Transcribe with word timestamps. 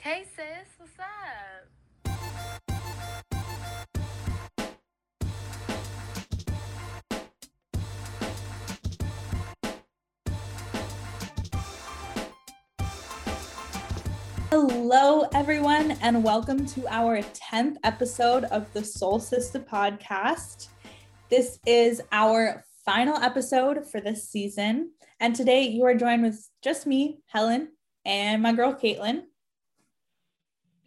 Hey 0.00 0.24
sis, 0.34 0.68
what's 0.78 0.92
up? 0.98 1.68
Hello, 14.50 15.28
everyone, 15.34 15.92
and 16.02 16.24
welcome 16.24 16.66
to 16.66 16.86
our 16.88 17.22
10th 17.22 17.76
episode 17.84 18.44
of 18.44 18.72
the 18.72 18.84
Soul 18.84 19.18
Sister 19.18 19.60
podcast. 19.60 20.68
This 21.28 21.58
is 21.66 22.02
our 22.12 22.64
final 22.84 23.16
episode 23.16 23.86
for 23.86 24.00
this 24.00 24.28
season. 24.28 24.92
And 25.20 25.34
today 25.34 25.68
you 25.68 25.84
are 25.84 25.94
joined 25.94 26.22
with 26.22 26.48
just 26.62 26.86
me, 26.86 27.20
Helen, 27.26 27.68
and 28.04 28.42
my 28.42 28.52
girl, 28.52 28.74
Katelyn. 28.74 29.22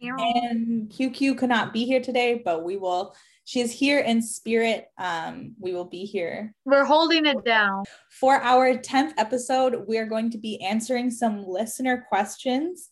And 0.00 0.90
QQ 0.90 1.38
could 1.38 1.48
not 1.48 1.72
be 1.72 1.84
here 1.84 2.00
today, 2.00 2.42
but 2.44 2.62
we 2.62 2.76
will, 2.76 3.14
she 3.44 3.60
is 3.60 3.72
here 3.72 4.00
in 4.00 4.20
spirit. 4.20 4.88
Um, 4.98 5.54
we 5.58 5.72
will 5.72 5.86
be 5.86 6.04
here 6.04 6.54
We're 6.64 6.84
holding 6.84 7.26
it 7.26 7.44
down. 7.44 7.84
for 8.10 8.34
our 8.34 8.76
10th 8.76 9.14
episode, 9.16 9.84
we 9.88 9.98
are 9.98 10.06
going 10.06 10.30
to 10.30 10.38
be 10.38 10.60
answering 10.62 11.10
some 11.10 11.46
listener 11.46 12.04
questions 12.08 12.90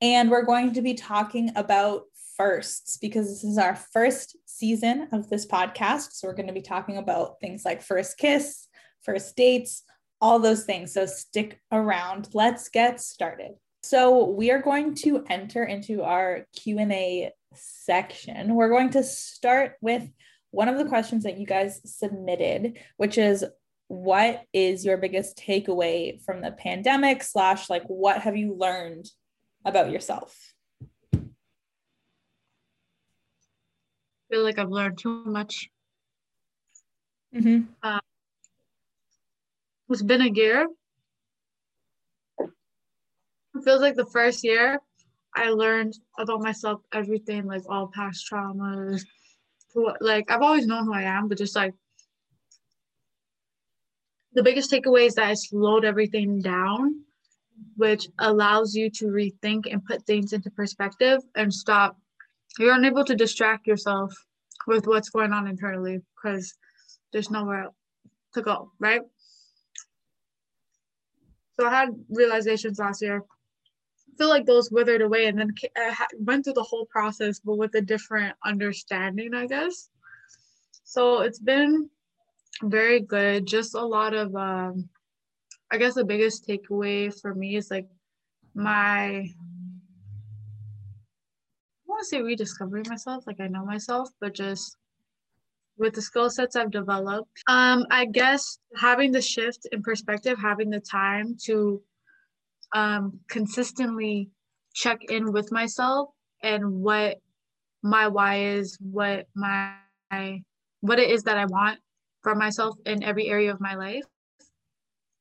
and 0.00 0.30
we're 0.30 0.44
going 0.44 0.72
to 0.74 0.82
be 0.82 0.94
talking 0.94 1.52
about 1.56 2.04
firsts 2.36 2.98
because 2.98 3.28
this 3.28 3.44
is 3.44 3.58
our 3.58 3.74
first 3.74 4.36
season 4.46 5.08
of 5.12 5.28
this 5.28 5.46
podcast. 5.46 6.12
So 6.12 6.28
we're 6.28 6.34
going 6.34 6.48
to 6.48 6.52
be 6.52 6.62
talking 6.62 6.98
about 6.98 7.40
things 7.40 7.64
like 7.64 7.82
first 7.82 8.18
kiss, 8.18 8.68
first 9.02 9.36
dates, 9.36 9.82
all 10.20 10.38
those 10.38 10.64
things. 10.64 10.94
So 10.94 11.06
stick 11.06 11.60
around. 11.72 12.28
Let's 12.34 12.68
get 12.68 13.00
started. 13.00 13.52
So 13.88 14.24
we 14.24 14.50
are 14.50 14.60
going 14.60 14.94
to 14.96 15.24
enter 15.28 15.64
into 15.64 16.02
our 16.02 16.46
Q&A 16.56 17.32
section. 17.54 18.54
We're 18.54 18.68
going 18.68 18.90
to 18.90 19.02
start 19.02 19.74
with 19.80 20.08
one 20.50 20.68
of 20.68 20.78
the 20.78 20.86
questions 20.86 21.24
that 21.24 21.38
you 21.38 21.46
guys 21.46 21.80
submitted, 21.84 22.78
which 22.96 23.18
is 23.18 23.44
what 23.88 24.42
is 24.52 24.84
your 24.84 24.96
biggest 24.96 25.38
takeaway 25.38 26.22
from 26.24 26.40
the 26.40 26.50
pandemic 26.50 27.22
slash 27.22 27.70
like 27.70 27.84
what 27.84 28.22
have 28.22 28.36
you 28.36 28.56
learned 28.58 29.08
about 29.64 29.90
yourself 29.90 30.36
feel 34.30 34.42
like 34.42 34.58
I've 34.58 34.70
learned 34.70 34.98
too 34.98 35.24
much. 35.24 35.68
mm-hmm. 37.34 37.98
It's 39.88 40.02
been 40.02 40.22
a 40.22 40.30
year. 40.30 40.66
It 43.56 43.64
feels 43.64 43.80
like 43.80 43.96
the 43.96 44.06
first 44.06 44.44
year 44.44 44.78
I 45.34 45.50
learned 45.50 45.94
about 46.18 46.42
myself 46.42 46.82
everything, 46.92 47.46
like 47.46 47.62
all 47.68 47.90
past 47.94 48.26
traumas. 48.30 49.02
Like 50.00 50.30
I've 50.30 50.42
always 50.42 50.66
known 50.66 50.86
who 50.86 50.94
I 50.94 51.02
am, 51.02 51.28
but 51.28 51.38
just 51.38 51.56
like 51.56 51.74
the 54.32 54.42
biggest 54.42 54.70
takeaway 54.70 55.06
is 55.06 55.14
that 55.14 55.26
I 55.26 55.34
slowed 55.34 55.84
everything 55.84 56.40
down, 56.40 57.02
which 57.76 58.08
allows 58.18 58.74
you 58.74 58.90
to 58.90 59.06
rethink 59.06 59.70
and 59.70 59.84
put 59.84 60.04
things 60.04 60.32
into 60.32 60.50
perspective 60.50 61.20
and 61.34 61.52
stop. 61.52 61.96
You're 62.58 62.74
unable 62.74 63.04
to 63.04 63.14
distract 63.14 63.66
yourself 63.66 64.14
with 64.66 64.86
what's 64.86 65.08
going 65.10 65.32
on 65.32 65.46
internally 65.46 66.00
because 66.14 66.54
there's 67.12 67.30
nowhere 67.30 67.68
to 68.34 68.42
go, 68.42 68.72
right? 68.78 69.00
So 71.58 71.66
I 71.66 71.70
had 71.70 71.88
realizations 72.10 72.78
last 72.78 73.00
year. 73.00 73.22
Feel 74.18 74.28
like 74.28 74.46
those 74.46 74.70
withered 74.70 75.02
away 75.02 75.26
and 75.26 75.38
then 75.38 75.52
I 75.76 75.94
went 76.18 76.44
through 76.44 76.54
the 76.54 76.62
whole 76.62 76.86
process, 76.86 77.38
but 77.38 77.56
with 77.56 77.74
a 77.74 77.80
different 77.80 78.34
understanding, 78.44 79.34
I 79.34 79.46
guess. 79.46 79.90
So 80.84 81.20
it's 81.20 81.38
been 81.38 81.90
very 82.62 83.00
good. 83.00 83.46
Just 83.46 83.74
a 83.74 83.84
lot 83.84 84.14
of, 84.14 84.34
um, 84.34 84.88
I 85.70 85.78
guess 85.78 85.94
the 85.94 86.04
biggest 86.04 86.46
takeaway 86.46 87.12
for 87.20 87.34
me 87.34 87.56
is 87.56 87.70
like 87.70 87.88
my, 88.54 89.08
I 89.08 89.34
want 91.86 92.00
to 92.00 92.04
say 92.06 92.22
rediscovering 92.22 92.86
myself, 92.88 93.26
like 93.26 93.40
I 93.40 93.48
know 93.48 93.64
myself, 93.64 94.08
but 94.20 94.34
just 94.34 94.76
with 95.76 95.94
the 95.94 96.02
skill 96.02 96.30
sets 96.30 96.56
I've 96.56 96.70
developed. 96.70 97.42
Um, 97.48 97.84
I 97.90 98.06
guess 98.06 98.58
having 98.76 99.12
the 99.12 99.20
shift 99.20 99.66
in 99.72 99.82
perspective, 99.82 100.38
having 100.38 100.70
the 100.70 100.80
time 100.80 101.36
to 101.44 101.82
um, 102.74 103.20
consistently 103.28 104.30
check 104.74 104.98
in 105.08 105.32
with 105.32 105.50
myself 105.52 106.10
and 106.42 106.80
what 106.80 107.18
my 107.82 108.08
why 108.08 108.40
is, 108.40 108.76
what 108.80 109.26
my 109.34 109.76
what 110.80 110.98
it 110.98 111.10
is 111.10 111.22
that 111.24 111.38
I 111.38 111.46
want 111.46 111.78
for 112.22 112.34
myself 112.34 112.76
in 112.84 113.02
every 113.02 113.28
area 113.28 113.52
of 113.52 113.60
my 113.60 113.74
life, 113.74 114.04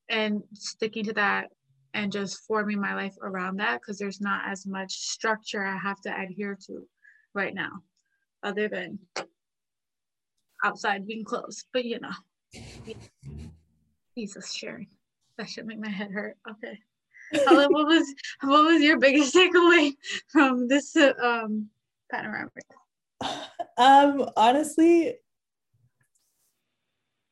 and 0.09 0.41
sticking 0.53 1.05
to 1.05 1.13
that 1.13 1.47
and 1.93 2.11
just 2.11 2.45
forming 2.45 2.79
my 2.79 2.93
life 2.93 3.15
around 3.21 3.57
that 3.57 3.79
because 3.79 3.97
there's 3.97 4.19
not 4.19 4.41
as 4.47 4.67
much 4.67 4.91
structure 4.91 5.63
I 5.63 5.77
have 5.77 6.01
to 6.01 6.13
adhere 6.13 6.57
to 6.67 6.85
right 7.33 7.53
now, 7.53 7.71
other 8.43 8.67
than 8.67 8.99
outside 10.63 11.07
being 11.07 11.23
closed. 11.23 11.65
But 11.71 11.85
you 11.85 11.99
know, 11.99 12.95
Jesus, 14.17 14.53
Sharon, 14.53 14.87
that 15.37 15.49
should 15.49 15.65
make 15.65 15.79
my 15.79 15.89
head 15.89 16.11
hurt. 16.11 16.37
Okay. 16.49 16.79
Helen, 17.33 17.71
what 17.71 17.87
was 17.87 18.13
what 18.41 18.65
was 18.65 18.81
your 18.81 18.99
biggest 18.99 19.33
takeaway 19.35 19.91
from 20.27 20.67
this 20.67 20.95
uh, 20.95 21.13
um 21.21 21.69
panoramic? 22.11 22.65
um 23.77 24.29
honestly 24.35 25.15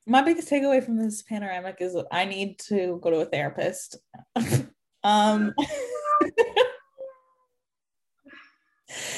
my 0.06 0.22
biggest 0.22 0.50
takeaway 0.50 0.84
from 0.84 0.98
this 0.98 1.22
panoramic 1.22 1.78
is 1.80 1.94
that 1.94 2.08
i 2.12 2.26
need 2.26 2.58
to 2.60 3.00
go 3.02 3.10
to 3.10 3.18
a 3.18 3.26
therapist. 3.26 3.98
Um 5.06 5.54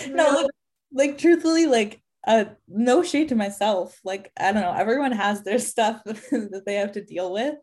no 0.10 0.32
like, 0.32 0.48
like 0.92 1.18
truthfully 1.20 1.68
like 1.68 2.02
uh 2.28 2.46
no 2.68 3.04
shade 3.04 3.30
to 3.30 3.36
myself. 3.36 4.00
Like 4.04 4.32
i 4.36 4.52
don't 4.52 4.64
know 4.64 4.72
everyone 4.72 5.12
has 5.12 5.44
their 5.44 5.60
stuff 5.60 6.02
that 6.06 6.64
they 6.66 6.74
have 6.74 6.94
to 6.94 7.06
deal 7.06 7.32
with 7.32 7.54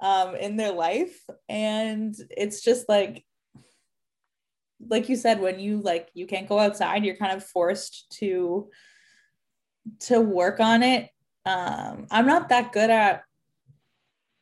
um 0.00 0.34
in 0.34 0.56
their 0.56 0.72
life. 0.72 1.18
And 1.48 2.14
it's 2.30 2.62
just 2.62 2.88
like 2.88 3.24
like 4.88 5.08
you 5.08 5.16
said 5.16 5.40
when 5.40 5.58
you 5.58 5.80
like 5.80 6.10
you 6.14 6.26
can't 6.26 6.48
go 6.48 6.58
outside 6.58 7.04
you're 7.04 7.16
kind 7.16 7.32
of 7.32 7.42
forced 7.42 8.10
to 8.18 8.68
to 10.00 10.20
work 10.20 10.60
on 10.60 10.82
it. 10.82 11.08
Um 11.44 12.06
i'm 12.10 12.26
not 12.26 12.48
that 12.50 12.72
good 12.72 12.90
at 12.90 13.22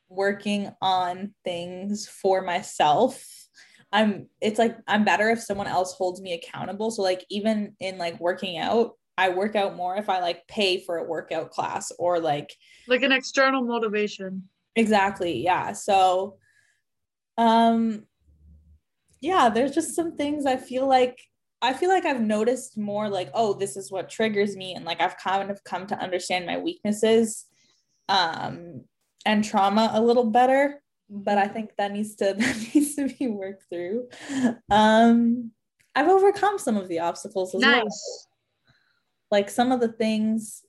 working 0.09 0.73
on 0.81 1.35
things 1.45 2.09
for 2.09 2.43
myself. 2.43 3.25
I'm 3.93 4.29
it's 4.41 4.59
like 4.59 4.77
i'm 4.89 5.05
better 5.05 5.31
if 5.31 5.41
someone 5.41 5.69
else 5.69 5.95
holds 5.95 6.21
me 6.21 6.33
accountable. 6.33 6.91
So 6.91 7.03
like 7.03 7.25
even 7.31 7.77
in 7.79 7.99
like 7.99 8.19
working 8.19 8.59
out 8.59 8.93
i 9.17 9.29
work 9.29 9.55
out 9.55 9.77
more 9.77 9.97
if 9.97 10.09
i 10.09 10.21
like 10.21 10.45
pay 10.49 10.81
for 10.81 10.97
a 10.99 11.05
workout 11.05 11.51
class 11.51 11.93
or 12.01 12.19
like 12.19 12.53
Like 12.89 13.03
an 13.03 13.13
external 13.13 13.63
motivation. 13.63 14.49
Exactly 14.77 15.43
yeah 15.43 15.73
so 15.73 16.37
um 17.39 18.05
yeah 19.21 19.49
there's 19.49 19.75
just 19.75 19.95
some 19.95 20.17
things 20.17 20.47
i 20.47 20.57
feel 20.57 20.87
like 20.87 21.19
i 21.63 21.73
feel 21.73 21.89
like 21.89 22.05
i've 22.05 22.21
noticed 22.21 22.77
more 22.77 23.09
like 23.09 23.31
oh 23.35 23.55
this 23.55 23.77
is 23.77 23.91
what 23.91 24.09
triggers 24.09 24.57
me 24.57 24.75
and 24.75 24.85
like 24.85 25.01
i've 25.01 25.17
kind 25.19 25.51
of 25.51 25.63
come 25.65 25.87
to 25.87 25.99
understand 25.99 26.47
my 26.47 26.59
weaknesses 26.59 27.47
um 28.09 28.85
and 29.25 29.45
trauma 29.45 29.91
a 29.95 30.03
little 30.03 30.31
better 30.31 30.83
but 31.09 31.39
i 31.39 31.47
think 31.47 31.71
that 31.79 31.93
needs 31.93 32.15
to 32.15 32.35
that 32.39 32.69
needs 32.75 32.95
to 32.95 33.09
be 33.09 33.27
worked 33.27 33.65
through 33.71 34.09
um 34.71 35.51
i've 35.95 36.09
overcome 36.09 36.59
some 36.59 36.77
of 36.77 36.89
the 36.89 36.99
obstacles 36.99 37.55
as 37.55 37.63
well 37.63 37.85
Nice. 37.85 38.27
like 39.31 39.49
some 39.49 39.73
of 39.73 39.81
the 39.81 39.93
things 39.93 40.65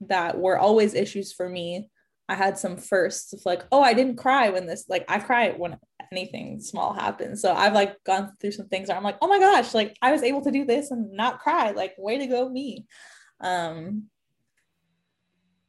that 0.00 0.38
were 0.38 0.58
always 0.58 0.94
issues 0.94 1.32
for 1.32 1.48
me 1.48 1.88
i 2.28 2.34
had 2.34 2.58
some 2.58 2.76
firsts 2.76 3.32
of 3.32 3.40
like 3.44 3.64
oh 3.72 3.82
i 3.82 3.94
didn't 3.94 4.16
cry 4.16 4.48
when 4.50 4.66
this 4.66 4.86
like 4.88 5.04
i 5.08 5.18
cry 5.18 5.50
when 5.56 5.76
anything 6.12 6.60
small 6.60 6.92
happens. 6.92 7.42
So 7.42 7.52
i've 7.52 7.72
like 7.72 7.96
gone 8.04 8.32
through 8.40 8.52
some 8.52 8.68
things 8.68 8.88
where 8.88 8.96
i'm 8.96 9.02
like 9.02 9.18
oh 9.20 9.26
my 9.26 9.40
gosh 9.40 9.74
like 9.74 9.96
i 10.02 10.12
was 10.12 10.22
able 10.22 10.40
to 10.42 10.52
do 10.52 10.64
this 10.64 10.92
and 10.92 11.12
not 11.12 11.40
cry 11.40 11.72
like 11.72 11.94
way 11.98 12.18
to 12.18 12.26
go 12.26 12.48
me. 12.48 12.86
Um 13.40 14.04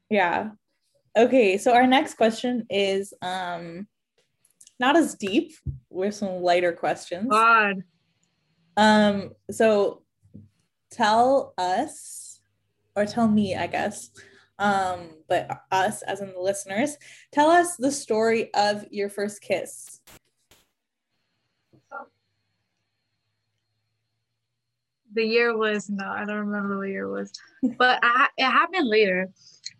yeah. 0.09 0.49
Okay 1.17 1.57
so 1.57 1.73
our 1.73 1.87
next 1.87 2.15
question 2.15 2.65
is 2.69 3.13
um 3.21 3.87
not 4.79 4.95
as 4.95 5.15
deep 5.15 5.53
with 5.89 6.15
some 6.15 6.41
lighter 6.41 6.71
questions. 6.71 7.27
God. 7.29 7.83
um, 8.75 9.31
so 9.49 10.03
tell 10.91 11.53
us, 11.57 12.41
or 12.95 13.05
tell 13.05 13.27
me, 13.27 13.55
I 13.55 13.67
guess, 13.67 14.11
um, 14.59 15.09
but 15.27 15.63
us, 15.71 16.01
as 16.03 16.21
in 16.21 16.33
the 16.33 16.39
listeners, 16.39 16.97
tell 17.31 17.49
us 17.49 17.75
the 17.77 17.91
story 17.91 18.53
of 18.53 18.85
your 18.91 19.09
first 19.09 19.41
kiss. 19.41 20.01
The 25.13 25.23
year 25.23 25.57
was 25.57 25.89
no, 25.89 26.05
I 26.05 26.25
don't 26.25 26.47
remember 26.47 26.77
what 26.77 26.89
year 26.89 27.05
it 27.05 27.11
was, 27.11 27.31
but 27.77 27.99
I, 28.03 28.27
it 28.37 28.45
happened 28.45 28.87
later. 28.87 29.29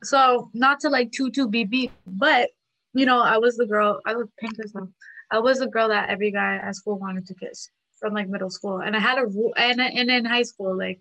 So 0.04 0.50
not 0.54 0.80
to 0.82 0.90
like 0.90 1.12
two 1.12 1.30
two 1.30 1.50
BB, 1.50 1.92
but 2.08 2.50
you 2.94 3.06
know 3.06 3.22
I 3.22 3.38
was 3.38 3.56
the 3.58 3.68
girl. 3.68 4.00
I 4.06 4.16
was 4.16 4.28
pink 4.40 4.54
as 4.64 4.74
well. 4.74 4.90
I 5.30 5.40
was 5.40 5.60
the 5.60 5.68
girl 5.68 5.90
that 5.90 6.10
every 6.10 6.32
guy 6.32 6.56
at 6.56 6.76
school 6.76 6.98
wanted 6.98 7.28
to 7.28 7.36
kiss 7.36 7.70
from 8.00 8.14
like 8.14 8.30
middle 8.30 8.50
school, 8.50 8.80
and 8.80 8.96
I 8.96 9.00
had 9.00 9.20
a 9.20 9.28
rule, 9.28 9.54
and 9.58 9.80
and 9.80 10.10
in 10.10 10.26
high 10.26 10.44
school 10.44 10.76
like, 10.76 11.00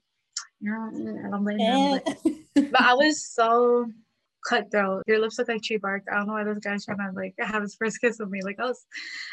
you 0.60 0.70
know, 0.70 1.22
I 1.26 1.30
don't 1.30 1.44
blame 1.44 1.58
them 1.58 2.45
but, 2.56 2.80
I 2.80 2.94
was 2.94 3.26
so 3.32 3.86
cutthroat. 4.48 5.02
Your 5.06 5.18
lips 5.18 5.38
look 5.38 5.48
like 5.48 5.62
tree 5.62 5.76
bark. 5.76 6.04
I 6.10 6.16
don't 6.16 6.26
know 6.26 6.34
why 6.34 6.44
this 6.44 6.58
guy's 6.58 6.84
trying 6.84 6.98
to 6.98 7.12
like 7.14 7.34
have 7.38 7.62
his 7.62 7.76
first 7.76 8.00
kiss 8.00 8.18
with 8.18 8.30
me. 8.30 8.42
Like 8.42 8.58
I 8.60 8.64
was, 8.64 8.86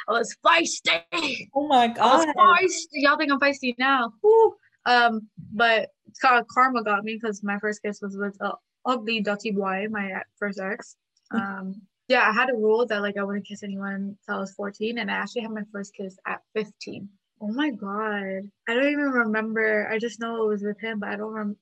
I 0.07 0.11
was 0.13 0.35
feisty. 0.45 1.47
oh 1.55 1.67
my 1.67 1.85
I 1.85 1.87
god. 1.87 2.27
was 2.27 2.35
feisty. 2.35 2.87
Y'all 2.93 3.17
think 3.17 3.31
I'm 3.31 3.39
feisty 3.39 3.75
now? 3.77 4.13
Woo. 4.21 4.55
Um, 4.85 5.27
but 5.53 5.89
karma 6.21 6.83
got 6.83 7.03
me 7.03 7.17
because 7.21 7.43
my 7.43 7.57
first 7.59 7.81
kiss 7.81 8.01
was 8.01 8.17
with 8.17 8.35
a 8.41 8.53
ugly 8.85 9.21
ducky 9.21 9.51
boy, 9.51 9.87
my 9.89 10.21
first 10.37 10.59
ex. 10.59 10.95
Um, 11.31 11.81
yeah, 12.07 12.29
I 12.29 12.33
had 12.33 12.49
a 12.49 12.53
rule 12.53 12.85
that 12.85 13.01
like 13.01 13.17
I 13.17 13.23
wouldn't 13.23 13.47
kiss 13.47 13.63
anyone 13.63 14.17
until 14.27 14.37
I 14.37 14.39
was 14.39 14.53
14, 14.53 14.97
and 14.97 15.09
I 15.09 15.15
actually 15.15 15.43
had 15.43 15.51
my 15.51 15.63
first 15.71 15.95
kiss 15.95 16.17
at 16.27 16.41
15. 16.55 17.07
Oh 17.41 17.47
my 17.47 17.71
god, 17.71 18.49
I 18.67 18.73
don't 18.73 18.89
even 18.89 19.09
remember. 19.09 19.89
I 19.91 19.99
just 19.99 20.19
know 20.19 20.43
it 20.43 20.47
was 20.47 20.63
with 20.63 20.79
him, 20.79 20.99
but 20.99 21.09
I 21.09 21.15
don't 21.15 21.31
remember. 21.31 21.59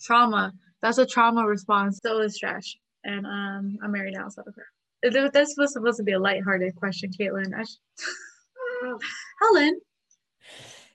Trauma. 0.00 0.52
That's 0.82 0.98
a 0.98 1.06
trauma 1.06 1.46
response. 1.46 2.00
So 2.02 2.18
is 2.20 2.24
was 2.24 2.38
trash, 2.38 2.76
and 3.04 3.26
um, 3.26 3.78
I'm 3.82 3.92
married 3.92 4.14
now, 4.14 4.28
so 4.28 4.42
her. 4.44 4.66
This 5.02 5.54
was 5.56 5.72
supposed 5.72 5.96
to 5.98 6.02
be 6.02 6.12
a 6.12 6.18
lighthearted 6.18 6.76
question, 6.76 7.10
Katelyn. 7.10 7.54
I 7.58 7.64
sh- 7.64 8.98
Helen. 9.40 9.80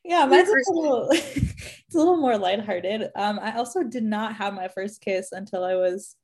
Yeah, 0.03 0.25
mine's 0.25 0.49
a 0.49 0.71
little, 0.71 1.07
it's 1.11 1.95
a 1.95 1.97
little 1.97 2.17
more 2.17 2.37
lighthearted. 2.37 3.09
Um, 3.15 3.39
I 3.41 3.57
also 3.57 3.81
did 3.81 4.03
not 4.03 4.35
have 4.35 4.53
my 4.53 4.67
first 4.67 5.01
kiss 5.01 5.31
until 5.31 5.63
I 5.63 5.75
was 5.75 6.15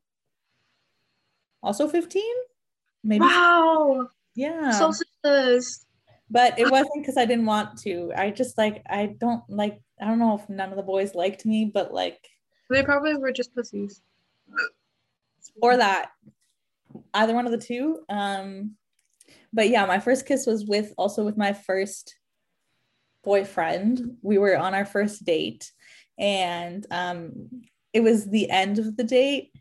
also 1.64 1.88
15, 1.88 2.22
maybe. 3.04 3.26
Wow. 3.26 4.08
Yeah. 4.36 4.72
So 4.72 4.92
sisters. 4.92 5.86
but 6.30 6.60
it 6.60 6.70
wasn't 6.70 7.02
because 7.02 7.18
I 7.18 7.26
didn't 7.26 7.46
want 7.46 7.80
to. 7.80 8.12
I 8.16 8.30
just 8.30 8.58
like 8.58 8.84
I 8.88 9.16
don't 9.20 9.44
like 9.50 9.82
I 10.00 10.06
don't 10.06 10.20
know 10.20 10.38
if 10.38 10.48
none 10.50 10.70
of 10.70 10.78
the 10.78 10.84
boys 10.84 11.16
liked 11.16 11.46
me, 11.46 11.66
but 11.66 11.94
like 11.94 12.30
They 12.72 12.84
probably 12.84 13.16
were 13.16 13.34
just 13.34 13.54
pussies. 13.54 14.02
or 15.62 15.76
that 15.78 16.12
either 17.14 17.34
one 17.34 17.46
of 17.46 17.52
the 17.52 17.58
two. 17.58 18.00
Um, 18.10 18.76
but 19.54 19.70
yeah, 19.70 19.86
my 19.86 20.00
first 20.00 20.26
kiss 20.26 20.46
was 20.46 20.66
with 20.66 20.94
also 20.98 21.26
with 21.26 21.38
my 21.38 21.54
first 21.54 22.16
boyfriend. 23.24 24.18
We 24.22 24.38
were 24.38 24.58
on 24.58 24.74
our 24.74 24.86
first 24.86 25.26
date, 25.26 25.72
and 26.18 26.86
um, 26.92 27.64
it 27.94 28.02
was 28.02 28.30
the 28.30 28.50
end 28.50 28.80
of 28.80 28.96
the 28.96 29.04
date, 29.04 29.52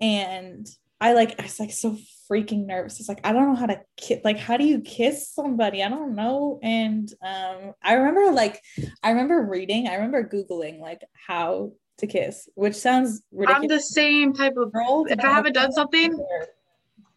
and 0.00 0.66
I 1.00 1.12
like 1.12 1.38
I 1.38 1.44
was 1.44 1.60
like 1.60 1.72
so 1.72 1.96
freaking 2.30 2.66
nervous. 2.66 2.98
It's 2.98 3.08
like 3.08 3.24
I 3.24 3.32
don't 3.32 3.48
know 3.48 3.54
how 3.54 3.66
to 3.66 3.80
kiss. 3.96 4.20
Like 4.24 4.38
how 4.38 4.56
do 4.56 4.64
you 4.64 4.80
kiss 4.80 5.30
somebody? 5.30 5.82
I 5.84 5.88
don't 5.88 6.16
know. 6.16 6.58
And 6.62 7.08
um, 7.22 7.74
I 7.82 7.94
remember 7.94 8.32
like 8.32 8.60
I 9.02 9.10
remember 9.10 9.42
reading. 9.42 9.86
I 9.86 9.94
remember 9.94 10.28
googling 10.28 10.80
like 10.80 11.02
how 11.12 11.72
to 11.98 12.06
kiss, 12.06 12.48
which 12.54 12.74
sounds 12.74 13.22
ridiculous. 13.32 13.62
I'm 13.62 13.68
the 13.68 13.80
same 13.80 14.32
type 14.32 14.56
of 14.56 14.72
girl. 14.72 15.06
if 15.08 15.18
I 15.24 15.28
haven't 15.32 15.54
done 15.54 15.72
something, 15.72 16.18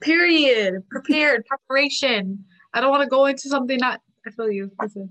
period. 0.02 0.84
Prepared, 0.90 1.46
preparation. 1.46 2.46
I 2.74 2.82
don't 2.82 2.92
want 2.92 3.04
to 3.04 3.10
go 3.10 3.26
into 3.26 3.50
something 3.50 3.78
not 3.78 4.02
I 4.26 4.32
feel 4.32 4.52
you. 4.52 4.72
Listen. 4.82 5.10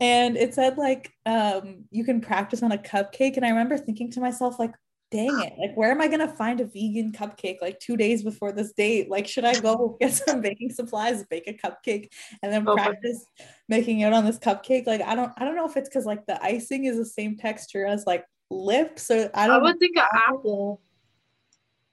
and 0.00 0.36
it 0.36 0.54
said 0.54 0.78
like 0.78 1.12
um 1.26 1.84
you 1.90 2.04
can 2.04 2.20
practice 2.20 2.62
on 2.62 2.72
a 2.72 2.78
cupcake 2.78 3.36
and 3.36 3.44
i 3.44 3.50
remember 3.50 3.76
thinking 3.76 4.10
to 4.10 4.20
myself 4.20 4.58
like 4.58 4.72
dang 5.10 5.38
it 5.40 5.52
like 5.58 5.76
where 5.76 5.90
am 5.90 6.00
i 6.00 6.06
going 6.08 6.20
to 6.20 6.28
find 6.28 6.60
a 6.60 6.64
vegan 6.64 7.12
cupcake 7.12 7.58
like 7.60 7.78
two 7.78 7.96
days 7.98 8.22
before 8.22 8.50
this 8.50 8.72
date 8.72 9.10
like 9.10 9.28
should 9.28 9.44
i 9.44 9.54
go 9.60 9.96
get 10.00 10.12
some 10.14 10.40
baking 10.40 10.70
supplies 10.70 11.24
bake 11.26 11.46
a 11.46 11.52
cupcake 11.52 12.08
and 12.42 12.50
then 12.50 12.66
Oh, 12.66 12.74
practice 12.74 13.26
making 13.68 14.00
it 14.00 14.12
on 14.12 14.24
this 14.24 14.38
cupcake 14.38 14.86
like 14.86 15.02
i 15.02 15.14
don't 15.14 15.32
i 15.36 15.44
don't 15.44 15.56
know 15.56 15.66
if 15.66 15.76
it's 15.76 15.88
because 15.88 16.06
like 16.06 16.24
the 16.26 16.42
icing 16.42 16.86
is 16.86 16.96
the 16.96 17.04
same 17.04 17.36
texture 17.36 17.84
as 17.84 18.04
like 18.06 18.24
lips 18.52 19.10
or 19.10 19.30
i 19.34 19.46
don't 19.46 19.60
I 19.60 19.62
would 19.62 19.78
think 19.78 19.96
an 19.96 20.04
apple. 20.12 20.80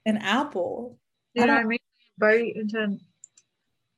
an 0.05 0.17
apple 0.17 0.97
You 1.33 1.43
I 1.43 1.45
know 1.47 1.53
what 1.53 1.61
I 1.61 1.65
mean? 1.65 1.79
Bite 2.17 2.55
into 2.55 2.97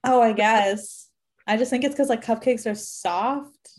Oh, 0.04 0.22
I 0.22 0.34
guess. 0.34 1.10
I 1.48 1.58
just 1.58 1.70
think 1.70 1.84
it's 1.84 1.94
because 1.94 2.10
like 2.10 2.24
cupcakes 2.24 2.70
are 2.70 2.76
soft. 2.76 3.70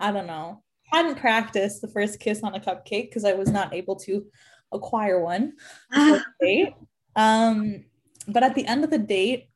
I 0.00 0.10
don't 0.12 0.26
know. 0.26 0.62
I 0.92 0.98
hadn't 0.98 1.18
practiced 1.18 1.80
the 1.82 1.88
first 1.88 2.20
kiss 2.20 2.42
on 2.42 2.54
a 2.54 2.60
cupcake 2.60 3.08
because 3.08 3.24
I 3.24 3.32
was 3.34 3.50
not 3.50 3.74
able 3.74 3.96
to 3.96 4.24
acquire 4.72 5.20
one 5.20 5.54
date. 6.40 6.74
Um, 7.14 7.84
but 8.28 8.42
at 8.42 8.54
the 8.54 8.66
end 8.66 8.84
of 8.84 8.90
the 8.90 8.98
date, 8.98 9.48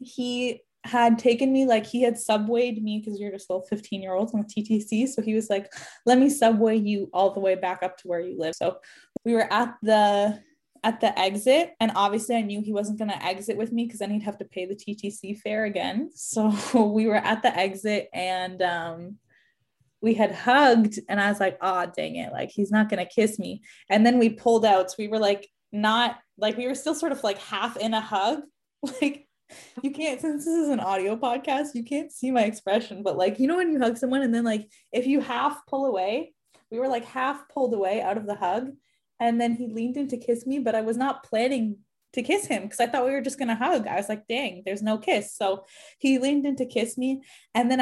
he 0.00 0.62
had 0.88 1.18
taken 1.18 1.52
me 1.52 1.66
like 1.66 1.86
he 1.86 2.02
had 2.02 2.14
subwayed 2.14 2.82
me 2.82 2.98
because 2.98 3.20
you're 3.20 3.30
just 3.30 3.48
little 3.50 3.66
15 3.66 4.02
year 4.02 4.14
olds 4.14 4.34
on 4.34 4.40
the 4.40 4.62
TTC. 4.62 5.08
So 5.08 5.22
he 5.22 5.34
was 5.34 5.50
like, 5.50 5.72
let 6.06 6.18
me 6.18 6.30
subway 6.30 6.76
you 6.76 7.10
all 7.12 7.32
the 7.32 7.40
way 7.40 7.54
back 7.54 7.82
up 7.82 7.98
to 7.98 8.08
where 8.08 8.20
you 8.20 8.38
live. 8.38 8.54
So 8.54 8.78
we 9.24 9.34
were 9.34 9.52
at 9.52 9.74
the 9.82 10.40
at 10.84 11.00
the 11.00 11.18
exit 11.18 11.74
and 11.80 11.90
obviously 11.96 12.36
i 12.36 12.40
knew 12.40 12.62
he 12.62 12.72
wasn't 12.72 12.96
going 12.96 13.10
to 13.10 13.24
exit 13.24 13.56
with 13.56 13.72
me 13.72 13.84
because 13.84 13.98
then 13.98 14.12
he'd 14.12 14.22
have 14.22 14.38
to 14.38 14.44
pay 14.44 14.64
the 14.64 14.76
ttc 14.76 15.36
fare 15.40 15.64
again. 15.64 16.10
So 16.14 16.52
we 16.84 17.06
were 17.08 17.16
at 17.16 17.42
the 17.42 17.54
exit 17.54 18.08
and 18.12 18.62
um 18.62 19.16
we 20.00 20.14
had 20.14 20.32
hugged 20.32 21.00
and 21.08 21.20
i 21.20 21.28
was 21.28 21.40
like 21.40 21.58
oh 21.60 21.86
dang 21.96 22.16
it. 22.16 22.32
Like 22.32 22.50
he's 22.50 22.70
not 22.70 22.88
going 22.88 23.04
to 23.04 23.12
kiss 23.12 23.38
me. 23.38 23.62
And 23.90 24.06
then 24.06 24.18
we 24.18 24.30
pulled 24.30 24.64
out. 24.64 24.90
So 24.90 24.96
we 24.98 25.08
were 25.08 25.18
like 25.18 25.48
not 25.72 26.18
like 26.38 26.56
we 26.56 26.66
were 26.66 26.74
still 26.74 26.94
sort 26.94 27.12
of 27.12 27.24
like 27.24 27.38
half 27.38 27.76
in 27.76 27.92
a 27.94 28.00
hug. 28.00 28.40
Like 29.02 29.27
you 29.82 29.90
can't 29.90 30.20
since 30.20 30.44
this 30.44 30.54
is 30.54 30.68
an 30.68 30.80
audio 30.80 31.16
podcast 31.16 31.68
you 31.74 31.82
can't 31.84 32.12
see 32.12 32.30
my 32.30 32.42
expression 32.44 33.02
but 33.02 33.16
like 33.16 33.38
you 33.38 33.46
know 33.46 33.56
when 33.56 33.72
you 33.72 33.78
hug 33.78 33.96
someone 33.96 34.22
and 34.22 34.34
then 34.34 34.44
like 34.44 34.68
if 34.92 35.06
you 35.06 35.20
half 35.20 35.66
pull 35.66 35.86
away 35.86 36.32
we 36.70 36.78
were 36.78 36.88
like 36.88 37.04
half 37.04 37.48
pulled 37.48 37.72
away 37.74 38.02
out 38.02 38.16
of 38.18 38.26
the 38.26 38.34
hug 38.34 38.70
and 39.20 39.40
then 39.40 39.54
he 39.54 39.66
leaned 39.68 39.96
in 39.96 40.08
to 40.08 40.16
kiss 40.16 40.46
me, 40.46 40.58
but 40.58 40.74
I 40.74 40.82
was 40.82 40.96
not 40.96 41.24
planning 41.24 41.78
to 42.12 42.22
kiss 42.22 42.46
him 42.46 42.62
because 42.62 42.80
I 42.80 42.86
thought 42.86 43.04
we 43.04 43.10
were 43.12 43.20
just 43.20 43.38
gonna 43.38 43.56
hug. 43.56 43.86
I 43.86 43.96
was 43.96 44.08
like, 44.08 44.26
dang, 44.28 44.62
there's 44.64 44.82
no 44.82 44.96
kiss. 44.96 45.34
So 45.34 45.64
he 45.98 46.18
leaned 46.18 46.46
in 46.46 46.56
to 46.56 46.66
kiss 46.66 46.96
me, 46.96 47.22
and 47.54 47.70
then 47.70 47.80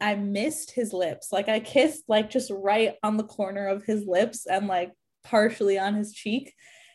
I 0.00 0.12
I 0.12 0.14
missed 0.14 0.70
his 0.70 0.92
lips. 0.92 1.32
Like 1.32 1.48
I 1.48 1.60
kissed 1.60 2.04
like 2.08 2.30
just 2.30 2.50
right 2.50 2.94
on 3.02 3.16
the 3.16 3.24
corner 3.24 3.66
of 3.66 3.84
his 3.84 4.04
lips 4.06 4.46
and 4.46 4.68
like 4.68 4.92
partially 5.24 5.78
on 5.78 5.94
his 5.94 6.12
cheek. 6.12 6.54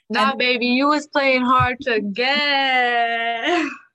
Nah, 0.10 0.31
And- 0.31 0.39
baby, 0.39 0.67
you 0.67 0.88
was 0.88 1.07
playing 1.07 1.43
hard 1.43 1.79
to 1.81 2.01
get. 2.01 3.65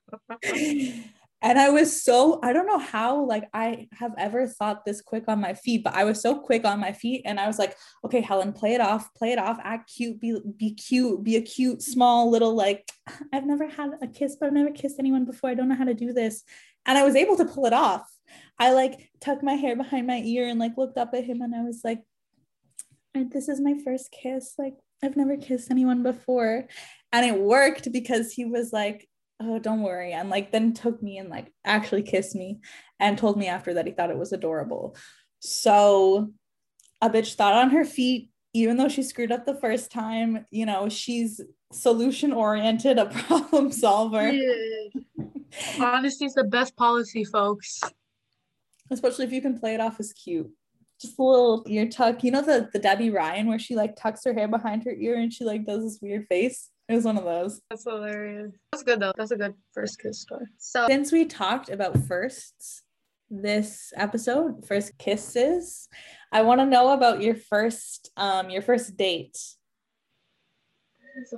and 1.41 1.59
I 1.59 1.69
was 1.69 2.01
so 2.03 2.39
I 2.41 2.51
don't 2.51 2.65
know 2.65 2.79
how 2.79 3.23
like 3.23 3.47
I 3.53 3.87
have 3.93 4.13
ever 4.17 4.47
thought 4.47 4.85
this 4.85 5.01
quick 5.01 5.25
on 5.27 5.39
my 5.39 5.53
feet, 5.53 5.83
but 5.83 5.93
I 5.93 6.03
was 6.03 6.21
so 6.21 6.39
quick 6.39 6.65
on 6.65 6.79
my 6.79 6.91
feet 6.91 7.21
and 7.25 7.39
I 7.39 7.47
was 7.47 7.59
like, 7.59 7.75
okay, 8.03 8.21
Helen, 8.21 8.53
play 8.53 8.73
it 8.73 8.81
off, 8.81 9.13
play 9.13 9.31
it 9.31 9.39
off, 9.39 9.57
act 9.63 9.91
cute, 9.95 10.19
be 10.19 10.39
be 10.57 10.73
cute, 10.73 11.23
be 11.23 11.35
a 11.35 11.41
cute 11.41 11.81
small 11.81 12.31
little 12.31 12.55
like 12.55 12.89
I've 13.33 13.45
never 13.45 13.67
had 13.67 13.91
a 14.01 14.07
kiss, 14.07 14.35
but 14.39 14.47
I've 14.47 14.53
never 14.53 14.71
kissed 14.71 14.99
anyone 14.99 15.25
before. 15.25 15.49
I 15.49 15.53
don't 15.53 15.69
know 15.69 15.75
how 15.75 15.85
to 15.85 15.93
do 15.93 16.13
this. 16.13 16.43
And 16.85 16.97
I 16.97 17.03
was 17.03 17.15
able 17.15 17.37
to 17.37 17.45
pull 17.45 17.65
it 17.65 17.73
off. 17.73 18.07
I 18.59 18.71
like 18.71 19.11
tucked 19.21 19.43
my 19.43 19.53
hair 19.53 19.75
behind 19.75 20.07
my 20.07 20.21
ear 20.25 20.47
and 20.47 20.59
like 20.59 20.77
looked 20.77 20.97
up 20.97 21.13
at 21.13 21.25
him 21.25 21.41
and 21.41 21.53
I 21.53 21.61
was 21.61 21.81
like, 21.83 22.01
"And 23.13 23.31
this 23.31 23.47
is 23.47 23.61
my 23.61 23.75
first 23.83 24.11
kiss. 24.11 24.53
Like 24.57 24.75
I've 25.03 25.17
never 25.17 25.37
kissed 25.37 25.69
anyone 25.69 26.01
before. 26.01 26.65
And 27.13 27.25
it 27.25 27.39
worked 27.39 27.91
because 27.91 28.33
he 28.33 28.45
was 28.45 28.73
like, 28.73 29.07
oh, 29.39 29.59
don't 29.59 29.81
worry. 29.81 30.13
And 30.13 30.29
like 30.29 30.51
then 30.51 30.73
took 30.73 31.01
me 31.01 31.17
and 31.17 31.29
like 31.29 31.53
actually 31.63 32.03
kissed 32.03 32.35
me 32.35 32.59
and 32.99 33.17
told 33.17 33.37
me 33.37 33.47
after 33.47 33.73
that 33.75 33.85
he 33.85 33.91
thought 33.91 34.09
it 34.09 34.17
was 34.17 34.33
adorable. 34.33 34.95
So 35.39 36.31
a 37.01 37.09
bitch 37.09 37.35
thought 37.35 37.53
on 37.53 37.69
her 37.71 37.85
feet, 37.85 38.31
even 38.53 38.77
though 38.77 38.89
she 38.89 39.03
screwed 39.03 39.31
up 39.31 39.45
the 39.45 39.59
first 39.59 39.91
time, 39.91 40.45
you 40.49 40.65
know, 40.65 40.89
she's 40.89 41.39
solution 41.71 42.31
oriented, 42.33 42.97
a 42.97 43.05
problem 43.27 43.71
solver, 43.71 44.31
Honesty 45.79 46.25
is 46.25 46.33
the 46.33 46.43
best 46.43 46.75
policy, 46.75 47.23
folks. 47.23 47.81
especially 48.89 49.25
if 49.25 49.31
you 49.31 49.41
can 49.41 49.59
play 49.59 49.73
it 49.73 49.81
off 49.81 49.99
as 49.99 50.13
cute. 50.13 50.49
Just 50.99 51.19
a 51.19 51.23
little 51.23 51.63
ear 51.67 51.87
tuck. 51.87 52.23
You 52.23 52.31
know 52.31 52.41
the 52.41 52.69
the 52.73 52.79
Debby 52.79 53.11
Ryan 53.11 53.47
where 53.47 53.59
she 53.59 53.75
like 53.75 53.95
tucks 53.95 54.23
her 54.25 54.33
hair 54.33 54.47
behind 54.47 54.83
her 54.83 54.91
ear 54.91 55.15
and 55.15 55.31
she 55.31 55.43
like 55.43 55.65
does 55.65 55.83
this 55.83 55.99
weird 56.01 56.25
face. 56.27 56.69
It 56.89 56.95
was 56.95 57.03
one 57.03 57.17
of 57.17 57.25
those. 57.25 57.61
That's 57.69 57.83
hilarious. 57.83 58.53
That's 58.71 58.83
good 58.83 59.01
though. 59.01 59.11
That's 59.17 59.31
a 59.31 59.37
good 59.37 59.55
first 59.73 59.99
kiss 59.99 60.21
story. 60.21 60.45
So 60.57 60.87
Since 60.87 61.11
we 61.11 61.25
talked 61.25 61.69
about 61.69 61.97
firsts 61.97 62.83
this 63.29 63.91
episode, 63.97 64.65
first 64.65 64.97
kisses, 64.97 65.89
I 66.31 66.43
want 66.43 66.61
to 66.61 66.65
know 66.65 66.93
about 66.93 67.21
your 67.21 67.35
first 67.35 68.11
um 68.15 68.49
your 68.49 68.61
first 68.61 68.95
date. 68.95 69.37
a 71.33 71.37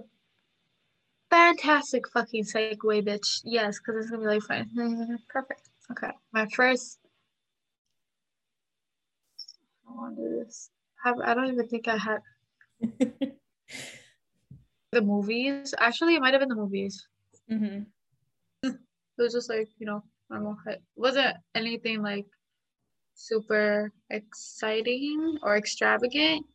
fantastic 1.31 2.07
fucking 2.09 2.43
segue, 2.43 2.77
bitch. 2.79 3.41
Yes, 3.43 3.79
because 3.79 4.03
it's 4.03 4.11
gonna 4.11 4.23
be 4.23 4.29
like 4.29 4.43
fun. 4.43 4.69
Perfect. 5.29 5.69
Okay. 5.91 6.11
My 6.31 6.45
first 6.53 6.99
I 9.87 9.95
want 9.95 10.15
to 10.15 10.21
do 10.21 10.43
this. 10.45 10.69
I 11.03 11.33
don't 11.33 11.47
even 11.47 11.67
think 11.67 11.87
I 11.87 11.97
had 11.97 12.21
the 14.91 15.01
movies. 15.01 15.74
Actually, 15.77 16.15
it 16.15 16.22
might 16.22 16.34
have 16.34 16.39
been 16.41 16.50
the 16.50 16.55
movies. 16.55 17.08
hmm 17.48 17.79
It 18.63 18.75
was 19.17 19.34
just 19.34 19.50
like 19.50 19.67
you 19.77 19.86
know 19.86 20.03
normal. 20.29 20.58
It 20.67 20.81
wasn't 20.96 21.36
anything 21.55 22.01
like 22.01 22.25
super 23.15 23.91
exciting 24.10 25.38
or 25.43 25.58
extravagant, 25.58 26.46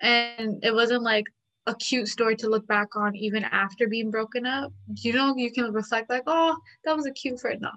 and 0.00 0.62
it 0.64 0.74
wasn't 0.74 1.02
like 1.02 1.24
a 1.66 1.74
cute 1.74 2.08
story 2.08 2.36
to 2.36 2.48
look 2.48 2.66
back 2.66 2.96
on 2.96 3.14
even 3.14 3.44
after 3.44 3.86
being 3.86 4.10
broken 4.10 4.46
up. 4.46 4.72
You 4.96 5.12
know, 5.12 5.36
you 5.36 5.52
can 5.52 5.72
reflect 5.72 6.08
like, 6.10 6.22
oh, 6.26 6.56
that 6.84 6.96
was 6.96 7.06
a 7.06 7.12
cute 7.12 7.38
friend. 7.38 7.60
No, 7.60 7.70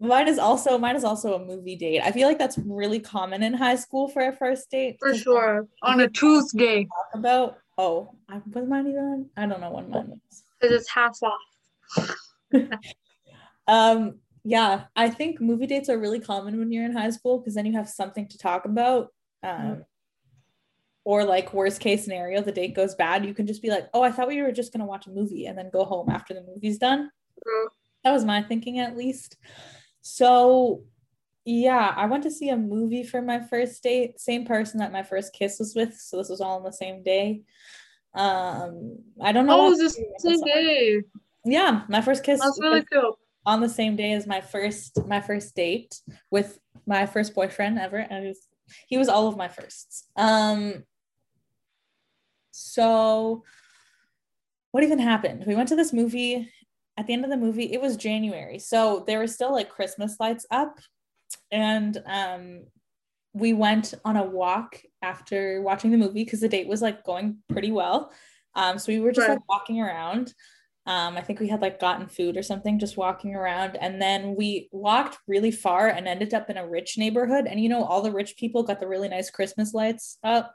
Mine 0.00 0.28
is 0.28 0.38
also 0.38 0.78
mine 0.78 0.96
is 0.96 1.04
also 1.04 1.34
a 1.34 1.44
movie 1.44 1.76
date. 1.76 2.00
I 2.00 2.12
feel 2.12 2.28
like 2.28 2.38
that's 2.38 2.58
really 2.58 3.00
common 3.00 3.42
in 3.42 3.54
high 3.54 3.76
school 3.76 4.08
for 4.08 4.22
a 4.28 4.32
first 4.32 4.70
date. 4.70 4.96
for 5.00 5.14
sure 5.14 5.66
on 5.82 6.00
a 6.00 6.08
Tuesday 6.08 6.84
Talk 6.84 7.14
about 7.14 7.58
oh, 7.78 8.14
I 8.28 8.40
was 8.52 8.68
mine 8.68 8.88
even? 8.88 9.30
I 9.36 9.46
don't 9.46 9.60
know 9.60 9.72
when 9.72 9.90
mine 9.90 10.20
was. 10.28 10.44
because 10.60 10.74
it's 10.80 10.90
half 10.90 11.18
off. 11.22 12.16
Um, 13.66 14.18
yeah, 14.44 14.84
I 14.94 15.08
think 15.08 15.40
movie 15.40 15.66
dates 15.66 15.88
are 15.88 15.98
really 15.98 16.20
common 16.20 16.58
when 16.58 16.70
you're 16.70 16.84
in 16.84 16.92
high 16.92 17.10
school 17.10 17.38
because 17.38 17.54
then 17.54 17.64
you 17.66 17.72
have 17.72 17.88
something 17.88 18.28
to 18.28 18.38
talk 18.38 18.66
about. 18.66 19.08
Um, 19.42 19.84
or 21.04 21.24
like 21.24 21.52
worst 21.52 21.80
case 21.80 22.04
scenario, 22.04 22.40
the 22.40 22.52
date 22.52 22.74
goes 22.74 22.94
bad, 22.94 23.24
you 23.26 23.34
can 23.34 23.46
just 23.46 23.62
be 23.62 23.68
like, 23.70 23.88
"Oh, 23.92 24.02
I 24.02 24.10
thought 24.10 24.28
we 24.28 24.40
were 24.42 24.52
just 24.52 24.72
gonna 24.72 24.86
watch 24.86 25.06
a 25.06 25.10
movie 25.10 25.46
and 25.46 25.56
then 25.56 25.70
go 25.70 25.84
home 25.84 26.08
after 26.08 26.32
the 26.32 26.42
movie's 26.42 26.78
done." 26.78 27.10
That 28.04 28.12
was 28.12 28.24
my 28.24 28.42
thinking, 28.42 28.78
at 28.78 28.96
least. 28.96 29.36
So, 30.00 30.82
yeah, 31.44 31.92
I 31.94 32.06
went 32.06 32.22
to 32.22 32.30
see 32.30 32.48
a 32.48 32.56
movie 32.56 33.04
for 33.04 33.20
my 33.20 33.40
first 33.40 33.82
date. 33.82 34.18
Same 34.18 34.46
person 34.46 34.80
that 34.80 34.92
my 34.92 35.02
first 35.02 35.32
kiss 35.32 35.58
was 35.58 35.74
with, 35.74 35.94
so 35.94 36.16
this 36.16 36.30
was 36.30 36.40
all 36.40 36.56
on 36.56 36.64
the 36.64 36.72
same 36.72 37.02
day. 37.02 37.42
Um, 38.14 38.98
I 39.20 39.32
don't 39.32 39.46
know. 39.46 39.66
Oh, 39.66 39.72
it's 39.72 39.96
the 39.96 40.04
same 40.18 40.40
day. 40.40 41.02
Yeah, 41.44 41.82
my 41.88 42.00
first 42.00 42.24
kiss 42.24 42.40
That's 42.40 42.58
really 42.60 42.80
was 42.80 42.84
cool. 42.90 43.18
on 43.44 43.60
the 43.60 43.68
same 43.68 43.96
day 43.96 44.12
as 44.12 44.26
my 44.26 44.40
first 44.40 45.06
my 45.06 45.20
first 45.20 45.54
date 45.54 46.00
with 46.30 46.58
my 46.86 47.04
first 47.06 47.34
boyfriend 47.34 47.78
ever, 47.78 47.98
and 47.98 48.28
was, 48.28 48.48
he 48.86 48.96
was 48.96 49.08
all 49.08 49.28
of 49.28 49.36
my 49.36 49.48
firsts. 49.48 50.04
Um, 50.16 50.84
so 52.52 53.42
what 54.70 54.84
even 54.84 54.98
happened? 54.98 55.44
We 55.46 55.54
went 55.54 55.68
to 55.68 55.76
this 55.76 55.92
movie. 55.92 56.50
At 56.96 57.08
the 57.08 57.12
end 57.12 57.24
of 57.24 57.30
the 57.30 57.36
movie, 57.36 57.72
it 57.72 57.80
was 57.80 57.96
January, 57.96 58.60
so 58.60 59.02
there 59.04 59.18
were 59.18 59.26
still 59.26 59.52
like 59.52 59.68
Christmas 59.68 60.16
lights 60.20 60.46
up, 60.52 60.78
and 61.50 62.02
um, 62.06 62.64
we 63.32 63.52
went 63.52 63.94
on 64.04 64.16
a 64.16 64.22
walk 64.24 64.80
after 65.02 65.60
watching 65.62 65.90
the 65.90 65.98
movie 65.98 66.24
because 66.24 66.40
the 66.40 66.48
date 66.48 66.68
was 66.68 66.82
like 66.82 67.04
going 67.04 67.38
pretty 67.48 67.72
well. 67.72 68.12
Um, 68.54 68.78
so 68.78 68.92
we 68.92 69.00
were 69.00 69.12
just 69.12 69.28
Right. 69.28 69.36
like 69.36 69.48
walking 69.48 69.80
around. 69.80 70.32
Um, 70.86 71.16
I 71.16 71.22
think 71.22 71.40
we 71.40 71.48
had 71.48 71.62
like 71.62 71.80
gotten 71.80 72.06
food 72.06 72.36
or 72.36 72.42
something, 72.42 72.78
just 72.78 72.96
walking 72.98 73.34
around, 73.34 73.76
and 73.76 74.00
then 74.02 74.36
we 74.36 74.68
walked 74.70 75.16
really 75.26 75.50
far 75.50 75.88
and 75.88 76.06
ended 76.06 76.34
up 76.34 76.50
in 76.50 76.58
a 76.58 76.68
rich 76.68 76.98
neighborhood. 76.98 77.46
And 77.46 77.58
you 77.58 77.68
know, 77.70 77.84
all 77.84 78.02
the 78.02 78.12
rich 78.12 78.36
people 78.36 78.62
got 78.62 78.80
the 78.80 78.86
really 78.88 79.08
nice 79.08 79.30
Christmas 79.30 79.72
lights 79.72 80.18
up. 80.22 80.54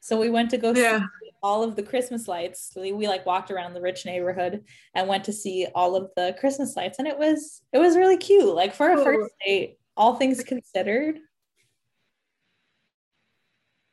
So 0.00 0.18
we 0.20 0.30
went 0.30 0.50
to 0.50 0.58
go 0.58 0.74
Yeah. 0.74 0.98
see 0.98 1.30
all 1.42 1.62
of 1.62 1.74
the 1.74 1.82
Christmas 1.82 2.28
lights. 2.28 2.72
We, 2.76 2.92
we 2.92 3.08
like 3.08 3.24
walked 3.26 3.50
around 3.50 3.74
the 3.74 3.80
rich 3.80 4.04
neighborhood 4.04 4.64
and 4.94 5.08
went 5.08 5.24
to 5.24 5.32
see 5.32 5.66
all 5.74 5.96
of 5.96 6.10
the 6.16 6.36
Christmas 6.38 6.76
lights, 6.76 6.98
and 6.98 7.08
it 7.08 7.18
was 7.18 7.62
it 7.72 7.78
was 7.78 7.96
really 7.96 8.16
cute. 8.18 8.54
Like 8.54 8.74
for 8.74 8.92
a 8.92 8.98
first 8.98 9.30
date, 9.44 9.78
all 9.96 10.16
things 10.16 10.42
considered. 10.42 11.18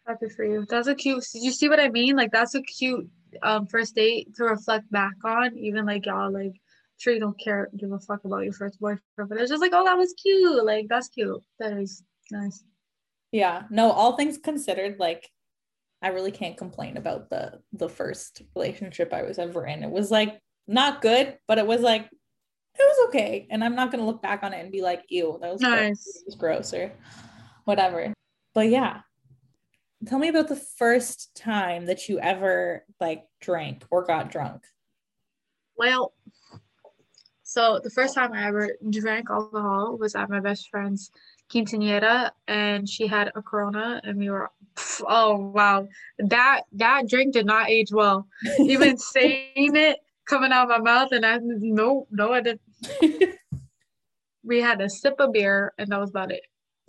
Happy 0.07 0.29
for 0.29 0.43
you. 0.43 0.65
That's 0.67 0.87
a 0.87 0.95
cute. 0.95 1.23
Did 1.33 1.43
you 1.43 1.51
see 1.51 1.69
what 1.69 1.79
I 1.79 1.89
mean? 1.89 2.15
Like 2.15 2.31
that's 2.31 2.55
a 2.55 2.61
cute 2.61 3.09
um 3.43 3.67
first 3.67 3.95
date 3.95 4.33
to 4.35 4.45
reflect 4.45 4.89
back 4.91 5.13
on. 5.23 5.57
Even 5.57 5.85
like 5.85 6.05
y'all 6.05 6.31
like 6.31 6.53
sure 6.97 7.13
you 7.13 7.19
don't 7.19 7.39
care 7.39 7.69
give 7.77 7.91
a 7.91 7.99
fuck 7.99 8.23
about 8.25 8.43
your 8.43 8.53
first 8.53 8.79
boyfriend, 8.79 9.29
but 9.29 9.37
it's 9.37 9.51
just 9.51 9.61
like 9.61 9.73
oh 9.73 9.85
that 9.85 9.97
was 9.97 10.13
cute. 10.13 10.65
Like 10.65 10.87
that's 10.89 11.09
cute. 11.09 11.43
That 11.59 11.73
is 11.77 12.03
nice. 12.31 12.63
Yeah, 13.31 13.63
no, 13.69 13.91
all 13.91 14.15
things 14.15 14.39
considered, 14.39 14.99
like 14.99 15.29
I 16.01 16.09
really 16.09 16.31
can't 16.31 16.57
complain 16.57 16.97
about 16.97 17.29
the 17.29 17.59
the 17.73 17.89
first 17.89 18.41
relationship 18.55 19.13
I 19.13 19.23
was 19.23 19.37
ever 19.37 19.65
in. 19.65 19.83
It 19.83 19.91
was 19.91 20.09
like 20.09 20.39
not 20.67 21.01
good, 21.01 21.37
but 21.47 21.57
it 21.57 21.67
was 21.67 21.81
like 21.81 22.09
was 22.85 23.07
okay. 23.09 23.47
And 23.49 23.63
I'm 23.63 23.75
not 23.75 23.91
gonna 23.91 24.05
look 24.05 24.21
back 24.21 24.43
on 24.43 24.53
it 24.53 24.61
and 24.61 24.71
be 24.71 24.81
like, 24.81 25.03
ew, 25.09 25.37
that 25.41 25.51
was 25.51 25.61
gross, 25.61 25.71
Nice. 25.79 26.15
it 26.17 26.23
was 26.25 26.35
gross 26.35 26.73
or 26.73 26.91
whatever. 27.65 28.13
But 28.53 28.69
yeah. 28.69 29.01
Tell 30.07 30.19
me 30.19 30.29
about 30.29 30.47
the 30.47 30.55
first 30.55 31.35
time 31.35 31.85
that 31.87 32.07
you 32.07 32.19
ever 32.19 32.85
like 33.01 33.25
drank 33.41 33.83
or 33.91 34.05
got 34.05 34.31
drunk. 34.31 34.63
Well, 35.75 36.13
so 37.43 37.79
the 37.83 37.89
first 37.89 38.15
time 38.15 38.31
I 38.31 38.47
ever 38.47 38.77
drank 38.89 39.29
alcohol 39.29 39.97
was 39.97 40.15
at 40.15 40.29
my 40.29 40.39
best 40.39 40.69
friend's 40.69 41.11
quinceañera, 41.51 42.29
and 42.47 42.87
she 42.87 43.07
had 43.07 43.31
a 43.35 43.41
Corona, 43.41 43.99
and 44.03 44.19
we 44.19 44.29
were, 44.29 44.51
oh 45.07 45.51
wow, 45.53 45.87
that 46.19 46.61
that 46.73 47.09
drink 47.09 47.33
did 47.33 47.45
not 47.45 47.69
age 47.69 47.91
well. 47.91 48.27
Even 48.59 48.97
saying 48.97 49.75
it 49.75 49.97
coming 50.25 50.51
out 50.51 50.69
of 50.69 50.81
my 50.81 50.91
mouth, 50.91 51.11
and 51.11 51.25
I 51.25 51.39
no 51.41 52.07
no 52.11 52.33
I 52.33 52.41
didn't. 52.41 52.61
We 54.43 54.61
had 54.61 54.81
a 54.81 54.89
sip 54.89 55.15
of 55.19 55.33
beer, 55.33 55.73
and 55.77 55.89
that 55.89 55.99
was 55.99 56.09
about 56.09 56.31
it. 56.31 56.41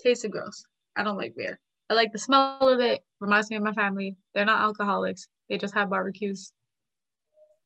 Tasted 0.03 0.31
gross. 0.31 0.65
I 0.97 1.03
don't 1.03 1.19
like 1.19 1.35
beer. 1.37 1.59
I 1.91 1.95
like 1.95 2.11
the 2.13 2.19
smell 2.19 2.57
of 2.67 2.81
it. 2.81 3.03
Reminds 3.21 3.51
me 3.51 3.57
of 3.57 3.63
my 3.63 3.73
family. 3.73 4.17
They're 4.35 4.45
not 4.45 4.63
alcoholics. 4.63 5.29
They 5.49 5.59
just 5.59 5.75
have 5.75 5.91
barbecues. 5.91 6.53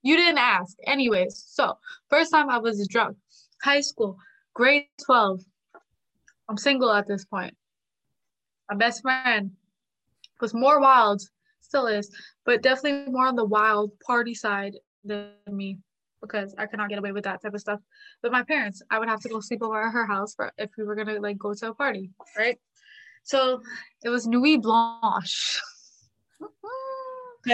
You 0.02 0.16
didn't 0.16 0.38
ask. 0.38 0.76
Anyways, 0.86 1.44
so 1.46 1.78
first 2.10 2.32
time 2.32 2.50
I 2.50 2.58
was 2.58 2.86
drunk, 2.88 3.16
high 3.62 3.82
school, 3.82 4.16
grade 4.54 4.86
12. 5.04 5.42
I'm 6.48 6.56
single 6.56 6.92
at 6.92 7.06
this 7.06 7.24
point. 7.24 7.54
My 8.70 8.76
best 8.76 9.02
friend 9.02 9.52
was 10.40 10.54
more 10.54 10.80
wild, 10.80 11.22
still 11.60 11.86
is, 11.86 12.10
but 12.44 12.62
definitely 12.62 13.12
more 13.12 13.28
on 13.28 13.36
the 13.36 13.44
wild 13.44 13.92
party 14.00 14.34
side 14.34 14.74
than 15.04 15.30
me 15.46 15.78
because 16.26 16.54
I 16.58 16.66
could 16.66 16.78
not 16.78 16.88
get 16.88 16.98
away 16.98 17.12
with 17.12 17.24
that 17.24 17.42
type 17.42 17.54
of 17.54 17.60
stuff. 17.60 17.80
But 18.22 18.32
my 18.32 18.42
parents, 18.42 18.82
I 18.90 18.98
would 18.98 19.08
have 19.08 19.20
to 19.20 19.28
go 19.28 19.40
sleep 19.40 19.62
over 19.62 19.80
at 19.82 19.92
her 19.92 20.06
house 20.06 20.34
for 20.34 20.52
if 20.58 20.70
we 20.76 20.84
were 20.84 20.94
gonna 20.94 21.20
like 21.20 21.38
go 21.38 21.54
to 21.54 21.68
a 21.68 21.74
party, 21.74 22.10
right? 22.36 22.58
So 23.24 23.62
it 24.02 24.10
was 24.10 24.26
Nuit 24.26 24.62
Blanche. 24.62 25.60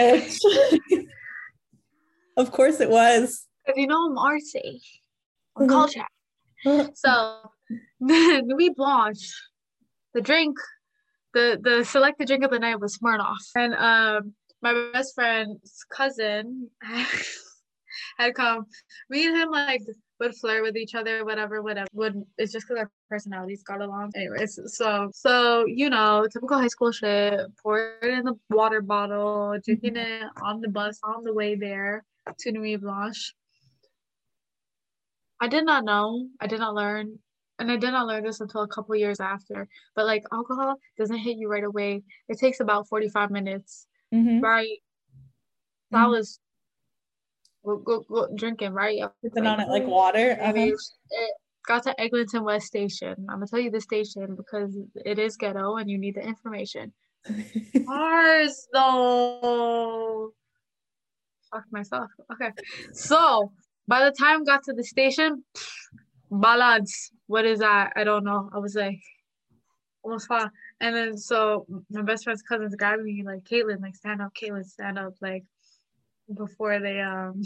of 2.37 2.51
course 2.51 2.79
it 2.79 2.89
was. 2.89 3.47
If 3.65 3.77
you 3.77 3.87
know 3.87 4.09
Marcy 4.09 4.81
on 5.55 5.67
call 5.67 5.87
chat. 5.87 6.09
So 6.95 7.51
Nuit 8.01 8.75
Blanche, 8.75 9.33
the 10.13 10.21
drink, 10.21 10.57
the 11.33 11.59
the 11.61 11.83
selected 11.85 12.27
drink 12.27 12.43
of 12.43 12.51
the 12.51 12.59
night 12.59 12.79
was 12.79 12.97
Smirnoff. 12.97 13.37
And 13.55 13.73
um 13.75 14.33
my 14.61 14.89
best 14.93 15.15
friend's 15.15 15.85
cousin 15.91 16.69
had 18.17 18.35
come. 18.35 18.65
Me 19.09 19.27
and 19.27 19.35
him 19.37 19.49
like 19.49 19.81
would 20.19 20.35
flirt 20.35 20.63
with 20.63 20.77
each 20.77 20.95
other, 20.95 21.25
whatever, 21.25 21.61
whatever. 21.61 21.87
Would 21.93 22.23
it's 22.37 22.51
just 22.51 22.67
because 22.67 22.81
our 22.81 22.91
personalities 23.09 23.63
got 23.63 23.81
along. 23.81 24.11
Anyways, 24.15 24.59
so 24.67 25.09
so 25.13 25.65
you 25.65 25.89
know, 25.89 26.27
typical 26.31 26.57
high 26.57 26.67
school 26.67 26.91
shit. 26.91 27.39
Pour 27.61 27.97
it 28.01 28.13
in 28.13 28.25
the 28.25 28.35
water 28.49 28.81
bottle, 28.81 29.57
drinking 29.63 29.97
it 29.97 30.27
on 30.41 30.61
the 30.61 30.69
bus 30.69 30.99
on 31.03 31.23
the 31.23 31.33
way 31.33 31.55
there 31.55 32.03
to 32.39 32.51
Nuit 32.51 32.81
Blanche. 32.81 33.33
I 35.39 35.47
did 35.47 35.65
not 35.65 35.83
know. 35.85 36.27
I 36.39 36.47
did 36.47 36.59
not 36.59 36.75
learn. 36.75 37.17
And 37.59 37.71
I 37.71 37.77
did 37.77 37.91
not 37.91 38.07
learn 38.07 38.23
this 38.23 38.41
until 38.41 38.61
a 38.61 38.67
couple 38.67 38.95
years 38.95 39.19
after. 39.19 39.67
But 39.95 40.05
like 40.05 40.23
alcohol 40.31 40.75
doesn't 40.97 41.17
hit 41.17 41.37
you 41.37 41.47
right 41.49 41.63
away. 41.63 42.03
It 42.27 42.39
takes 42.39 42.59
about 42.59 42.87
45 42.87 43.29
minutes, 43.31 43.87
Mhm. 44.13 44.41
right? 44.41 44.77
I 45.93 46.05
Mhm. 46.05 46.09
was 46.09 46.39
go, 47.65 47.77
go, 47.77 47.99
go, 48.01 48.27
drinking, 48.35 48.73
right? 48.73 49.01
Sipping 49.23 49.47
on 49.47 49.59
it 49.59 49.69
like 49.69 49.85
water. 49.85 50.37
uh-huh. 50.39 50.53
It 50.55 51.33
got 51.67 51.83
to 51.83 51.99
Eglinton 51.99 52.43
West 52.43 52.67
Station. 52.67 53.15
I'm 53.29 53.37
gonna 53.37 53.47
tell 53.47 53.59
you 53.59 53.71
the 53.71 53.81
station 53.81 54.35
because 54.35 54.77
it 55.05 55.19
is 55.19 55.37
ghetto 55.37 55.75
and 55.75 55.89
you 55.89 55.97
need 55.97 56.15
the 56.15 56.21
information. 56.21 56.93
Cars 57.85 58.67
though. 58.73 60.31
Fuck 61.51 61.63
myself. 61.71 62.09
Okay. 62.33 62.51
So 62.93 63.51
by 63.87 64.05
the 64.05 64.11
time 64.11 64.43
got 64.43 64.63
to 64.63 64.73
the 64.73 64.83
station, 64.83 65.43
ballads. 66.31 67.11
What 67.27 67.45
is 67.45 67.59
that? 67.59 67.93
I 67.95 68.03
don't 68.03 68.23
know. 68.23 68.49
I 68.53 68.59
was 68.59 68.75
like 68.75 68.99
almost 70.03 70.27
fine. 70.27 70.49
And 70.79 70.95
then 70.95 71.17
so 71.17 71.65
my 71.89 72.01
best 72.01 72.23
friend's 72.23 72.41
cousins 72.41 72.75
grabbed 72.75 73.03
me 73.03 73.23
like 73.25 73.43
Katelyn, 73.43 73.81
like 73.81 73.95
stand 73.95 74.21
up, 74.21 74.31
Katelyn, 74.33 74.65
stand 74.65 74.97
up, 74.97 75.13
like 75.21 75.43
before 76.35 76.79
they 76.79 76.99
um 76.99 77.41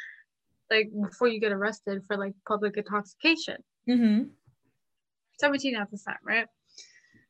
like 0.70 0.88
before 1.02 1.28
you 1.28 1.40
get 1.40 1.52
arrested 1.52 2.02
for 2.06 2.16
like 2.16 2.34
public 2.46 2.76
intoxication. 2.76 3.56
hmm 3.86 4.22
17 5.40 5.74
at 5.74 5.90
this 5.90 6.04
time, 6.04 6.18
right? 6.22 6.46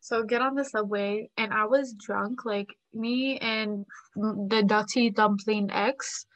So 0.00 0.24
get 0.24 0.42
on 0.42 0.54
the 0.54 0.64
subway, 0.64 1.30
and 1.36 1.52
I 1.52 1.66
was 1.66 1.94
drunk. 1.94 2.44
Like 2.44 2.68
me 2.92 3.38
and 3.38 3.86
the 4.16 4.64
Dutty 4.66 5.10
Dumpling 5.10 5.70
ex, 5.70 6.26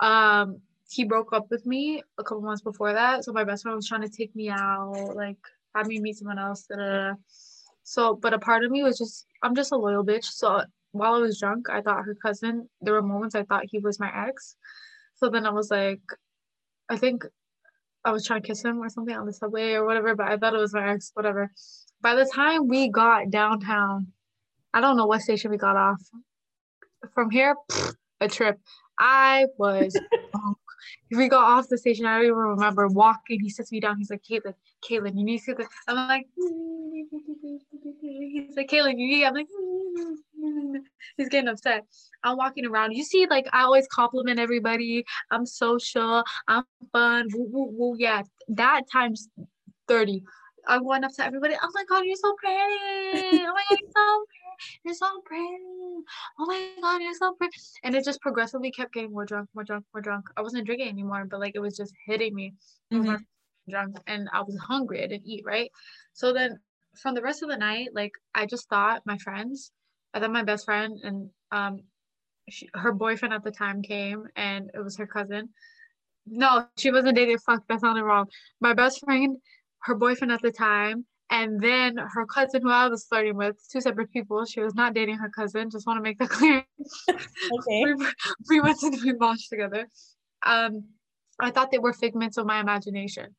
um, 0.00 0.60
he 0.90 1.04
broke 1.04 1.32
up 1.32 1.46
with 1.50 1.64
me 1.64 2.02
a 2.18 2.24
couple 2.24 2.42
months 2.42 2.62
before 2.62 2.92
that. 2.92 3.24
So 3.24 3.32
my 3.32 3.44
best 3.44 3.62
friend 3.62 3.76
was 3.76 3.88
trying 3.88 4.02
to 4.02 4.08
take 4.08 4.34
me 4.36 4.50
out, 4.50 5.12
like 5.14 5.38
have 5.74 5.86
me 5.86 6.00
meet 6.00 6.16
someone 6.16 6.38
else. 6.38 6.66
Da, 6.68 6.76
da, 6.76 7.10
da. 7.10 7.14
So, 7.84 8.14
but 8.14 8.34
a 8.34 8.38
part 8.38 8.64
of 8.64 8.70
me 8.70 8.82
was 8.82 8.98
just, 8.98 9.26
I'm 9.42 9.54
just 9.54 9.72
a 9.72 9.76
loyal 9.76 10.04
bitch. 10.04 10.24
So 10.24 10.62
while 10.92 11.14
I 11.14 11.18
was 11.18 11.40
drunk, 11.40 11.68
I 11.70 11.80
thought 11.80 12.04
her 12.04 12.14
cousin. 12.14 12.68
There 12.80 12.94
were 12.94 13.02
moments 13.02 13.34
I 13.34 13.42
thought 13.42 13.64
he 13.66 13.78
was 13.78 13.98
my 13.98 14.10
ex. 14.28 14.56
So 15.16 15.28
then 15.28 15.46
I 15.46 15.50
was 15.50 15.70
like, 15.70 16.00
I 16.88 16.96
think 16.96 17.24
I 18.04 18.12
was 18.12 18.26
trying 18.26 18.42
to 18.42 18.46
kiss 18.46 18.62
him 18.62 18.78
or 18.78 18.88
something 18.88 19.14
on 19.14 19.26
the 19.26 19.32
subway 19.32 19.72
or 19.72 19.84
whatever, 19.84 20.14
but 20.14 20.26
I 20.26 20.36
thought 20.36 20.54
it 20.54 20.58
was 20.58 20.74
my 20.74 20.92
ex, 20.92 21.10
whatever. 21.14 21.50
By 22.00 22.14
the 22.14 22.30
time 22.32 22.68
we 22.68 22.88
got 22.88 23.30
downtown, 23.30 24.08
I 24.74 24.80
don't 24.80 24.96
know 24.96 25.06
what 25.06 25.22
station 25.22 25.50
we 25.50 25.58
got 25.58 25.76
off. 25.76 26.02
From 27.14 27.30
here, 27.30 27.56
a 28.20 28.28
trip. 28.28 28.58
I 28.98 29.46
was 29.58 29.98
we 31.10 31.28
got 31.28 31.44
off 31.44 31.68
the 31.68 31.78
station. 31.78 32.06
I 32.06 32.16
don't 32.16 32.24
even 32.24 32.36
remember 32.36 32.88
walking. 32.88 33.40
He 33.40 33.50
sits 33.50 33.72
me 33.72 33.80
down. 33.80 33.98
He's 33.98 34.10
like, 34.10 34.22
Katelyn, 34.22 34.54
Katelyn, 34.88 35.16
you 35.16 35.24
need 35.24 35.40
to. 35.40 35.56
I'm 35.88 36.08
like, 36.08 36.26
he's 38.00 38.56
like, 38.56 38.68
Katelyn, 38.68 38.98
you 38.98 39.08
need. 39.08 39.24
I'm 39.24 39.34
like, 39.34 39.48
he's 41.16 41.28
getting 41.28 41.48
upset. 41.48 41.84
I'm 42.24 42.36
walking 42.36 42.66
around. 42.66 42.92
You 42.92 43.04
see, 43.04 43.26
like 43.28 43.46
I 43.52 43.62
always 43.62 43.86
compliment 43.88 44.38
everybody. 44.38 45.04
I'm 45.30 45.46
social. 45.46 46.24
I'm 46.48 46.64
fun. 46.92 47.28
Woo, 47.32 47.48
woo, 47.50 47.68
woo. 47.72 47.96
Yeah, 47.98 48.22
that 48.48 48.82
times 48.90 49.28
thirty. 49.88 50.22
I'm 50.66 50.84
going 50.84 51.04
up 51.04 51.12
to 51.14 51.24
everybody. 51.24 51.54
Oh 51.60 51.70
my 51.74 51.84
god, 51.88 52.04
you're 52.04 52.16
so 52.16 52.34
pretty. 52.38 52.56
Oh 52.56 53.52
my 53.52 53.64
god, 53.68 53.78
you're 53.80 53.90
so 53.94 54.24
pretty. 54.26 54.42
You're 54.84 54.94
so 54.94 55.20
pretty. 55.24 55.58
Oh 56.38 56.46
my 56.46 56.68
god, 56.80 57.02
you're 57.02 57.14
so 57.14 57.34
pretty. 57.34 57.56
And 57.82 57.94
it 57.94 58.04
just 58.04 58.20
progressively 58.20 58.70
kept 58.70 58.94
getting 58.94 59.12
more 59.12 59.24
drunk, 59.24 59.48
more 59.54 59.64
drunk, 59.64 59.84
more 59.92 60.02
drunk. 60.02 60.26
I 60.36 60.42
wasn't 60.42 60.66
drinking 60.66 60.88
anymore, 60.88 61.24
but 61.28 61.40
like 61.40 61.56
it 61.56 61.60
was 61.60 61.76
just 61.76 61.94
hitting 62.06 62.34
me. 62.34 62.54
Mm-hmm. 62.92 63.16
drunk 63.70 63.96
and 64.06 64.28
I 64.32 64.40
was 64.40 64.56
hungry. 64.58 65.02
I 65.02 65.08
didn't 65.08 65.26
eat, 65.26 65.44
right? 65.44 65.70
So 66.12 66.32
then 66.32 66.58
from 67.00 67.14
the 67.14 67.22
rest 67.22 67.42
of 67.42 67.48
the 67.48 67.56
night, 67.56 67.88
like 67.92 68.12
I 68.34 68.46
just 68.46 68.68
thought 68.68 69.02
my 69.06 69.18
friends, 69.18 69.72
I 70.14 70.20
thought 70.20 70.32
my 70.32 70.44
best 70.44 70.64
friend 70.64 70.98
and 71.02 71.30
um 71.50 71.80
she, 72.48 72.68
her 72.74 72.92
boyfriend 72.92 73.32
at 73.34 73.44
the 73.44 73.50
time 73.50 73.82
came 73.82 74.24
and 74.36 74.70
it 74.74 74.80
was 74.80 74.96
her 74.96 75.06
cousin. 75.06 75.50
No, 76.26 76.66
she 76.76 76.90
wasn't 76.90 77.16
dating. 77.16 77.38
Fuck, 77.38 77.66
that 77.68 77.80
sounded 77.80 78.04
wrong. 78.04 78.26
My 78.60 78.74
best 78.74 79.00
friend 79.04 79.38
her 79.82 79.94
boyfriend 79.94 80.32
at 80.32 80.42
the 80.42 80.50
time, 80.50 81.04
and 81.30 81.60
then 81.60 81.96
her 81.96 82.26
cousin 82.26 82.62
who 82.62 82.70
I 82.70 82.88
was 82.88 83.04
flirting 83.04 83.36
with, 83.36 83.56
two 83.70 83.80
separate 83.80 84.12
people. 84.12 84.44
She 84.44 84.60
was 84.60 84.74
not 84.74 84.94
dating 84.94 85.16
her 85.16 85.30
cousin. 85.30 85.70
Just 85.70 85.86
want 85.86 85.98
to 85.98 86.02
make 86.02 86.18
that 86.18 86.28
clear. 86.30 86.64
okay. 87.08 87.84
we, 87.84 87.94
we 88.48 88.60
went 88.60 88.78
to 88.80 88.90
the 88.90 89.16
launch 89.20 89.48
together. 89.48 89.88
Um, 90.44 90.84
I 91.40 91.50
thought 91.50 91.70
they 91.70 91.78
were 91.78 91.92
figments 91.92 92.36
of 92.36 92.46
my 92.46 92.60
imagination. 92.60 93.34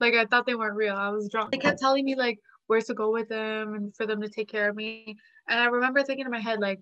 Like 0.00 0.14
I 0.14 0.26
thought 0.26 0.46
they 0.46 0.54
weren't 0.54 0.76
real. 0.76 0.96
I 0.96 1.10
was 1.10 1.28
drunk. 1.28 1.52
They 1.52 1.58
kept 1.58 1.78
telling 1.78 2.04
me 2.04 2.16
like 2.16 2.38
where 2.66 2.80
to 2.80 2.94
go 2.94 3.12
with 3.12 3.28
them 3.28 3.74
and 3.74 3.94
for 3.94 4.06
them 4.06 4.20
to 4.20 4.28
take 4.28 4.48
care 4.48 4.68
of 4.68 4.76
me. 4.76 5.16
And 5.48 5.60
I 5.60 5.66
remember 5.66 6.02
thinking 6.02 6.26
in 6.26 6.32
my 6.32 6.40
head 6.40 6.60
like, 6.60 6.80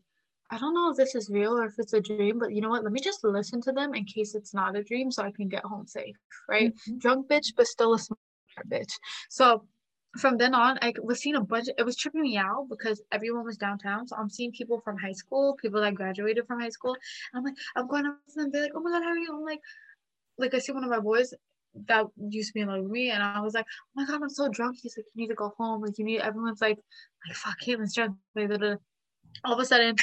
I 0.51 0.59
don't 0.59 0.75
know 0.75 0.91
if 0.91 0.97
this 0.97 1.15
is 1.15 1.31
real 1.31 1.57
or 1.59 1.65
if 1.65 1.79
it's 1.79 1.95
a 1.95 2.01
dream, 2.01 2.39
but 2.39 2.53
you 2.53 2.61
know 2.61 2.69
what? 2.69 2.85
Let 2.85 2.93
me 2.93 3.01
just 3.01 3.25
listen 3.25 3.61
to 3.63 3.73
them 3.73 3.95
in 3.95 4.05
case 4.05 4.35
it's 4.35 4.55
not 4.55 4.77
a 4.77 4.83
dream 4.83 5.11
so 5.11 5.23
I 5.23 5.31
can 5.31 5.49
get 5.49 5.65
home 5.65 5.87
safe, 5.87 6.17
right? 6.49 6.75
Mm-hmm. 6.75 6.99
Drunk 6.99 7.29
bitch, 7.29 7.55
but 7.57 7.67
still 7.67 7.95
a 7.95 7.99
smart 7.99 8.21
bitch. 8.69 8.93
So 9.31 9.65
from 10.19 10.37
then 10.37 10.55
on, 10.55 10.79
I 10.83 10.93
was 11.03 11.21
seeing 11.21 11.37
a 11.37 11.41
bunch. 11.41 11.69
It 11.77 11.85
was 11.85 11.97
tripping 11.97 12.23
me 12.23 12.37
out 12.37 12.67
because 12.69 13.03
everyone 13.11 13.45
was 13.45 13.57
downtown. 13.57 14.07
So 14.07 14.17
I'm 14.17 14.31
seeing 14.31 14.53
people 14.53 14.81
from 14.81 14.97
high 14.99 15.13
school, 15.13 15.57
people 15.61 15.81
that 15.81 15.95
graduated 15.95 16.47
from 16.47 16.61
high 16.61 16.69
school. 16.69 16.95
And 17.33 17.39
I'm 17.39 17.45
like, 17.45 17.55
I'm 17.75 17.89
going 17.89 18.07
up 18.07 18.19
to 18.29 18.43
them. 18.43 18.51
They're 18.53 18.63
like, 18.63 18.73
oh 18.75 18.81
my 18.81 18.91
god, 18.91 19.03
how 19.03 19.11
are 19.11 19.19
you? 19.19 19.35
I'm 19.35 19.45
like, 19.45 19.61
like 20.39 20.55
I 20.55 20.59
see 20.59 20.73
one 20.73 20.85
of 20.85 20.91
my 20.91 21.01
boys 21.01 21.35
that 21.89 22.07
used 22.17 22.49
to 22.49 22.55
be 22.55 22.61
in 22.61 22.69
love 22.69 22.83
with 22.83 22.91
me, 22.91 23.11
and 23.11 23.23
I 23.23 23.41
was 23.41 23.55
like, 23.55 23.67
oh 23.67 23.91
my 23.97 24.05
god, 24.05 24.23
I'm 24.23 24.29
so 24.29 24.49
drunk. 24.49 24.79
He's 24.83 24.97
like, 24.97 25.07
you 25.15 25.23
need 25.23 25.29
to 25.29 25.35
go 25.35 25.53
home. 25.59 25.83
Like 25.83 25.99
you 25.99 26.05
need. 26.05 26.21
Everyone's 26.21 26.61
like, 26.61 26.79
like 27.27 27.37
fuck, 27.37 27.57
Katelyn's 27.61 27.95
drunk. 27.95 28.17
All 29.45 29.53
of 29.53 29.59
a 29.59 29.65
sudden, 29.65 29.97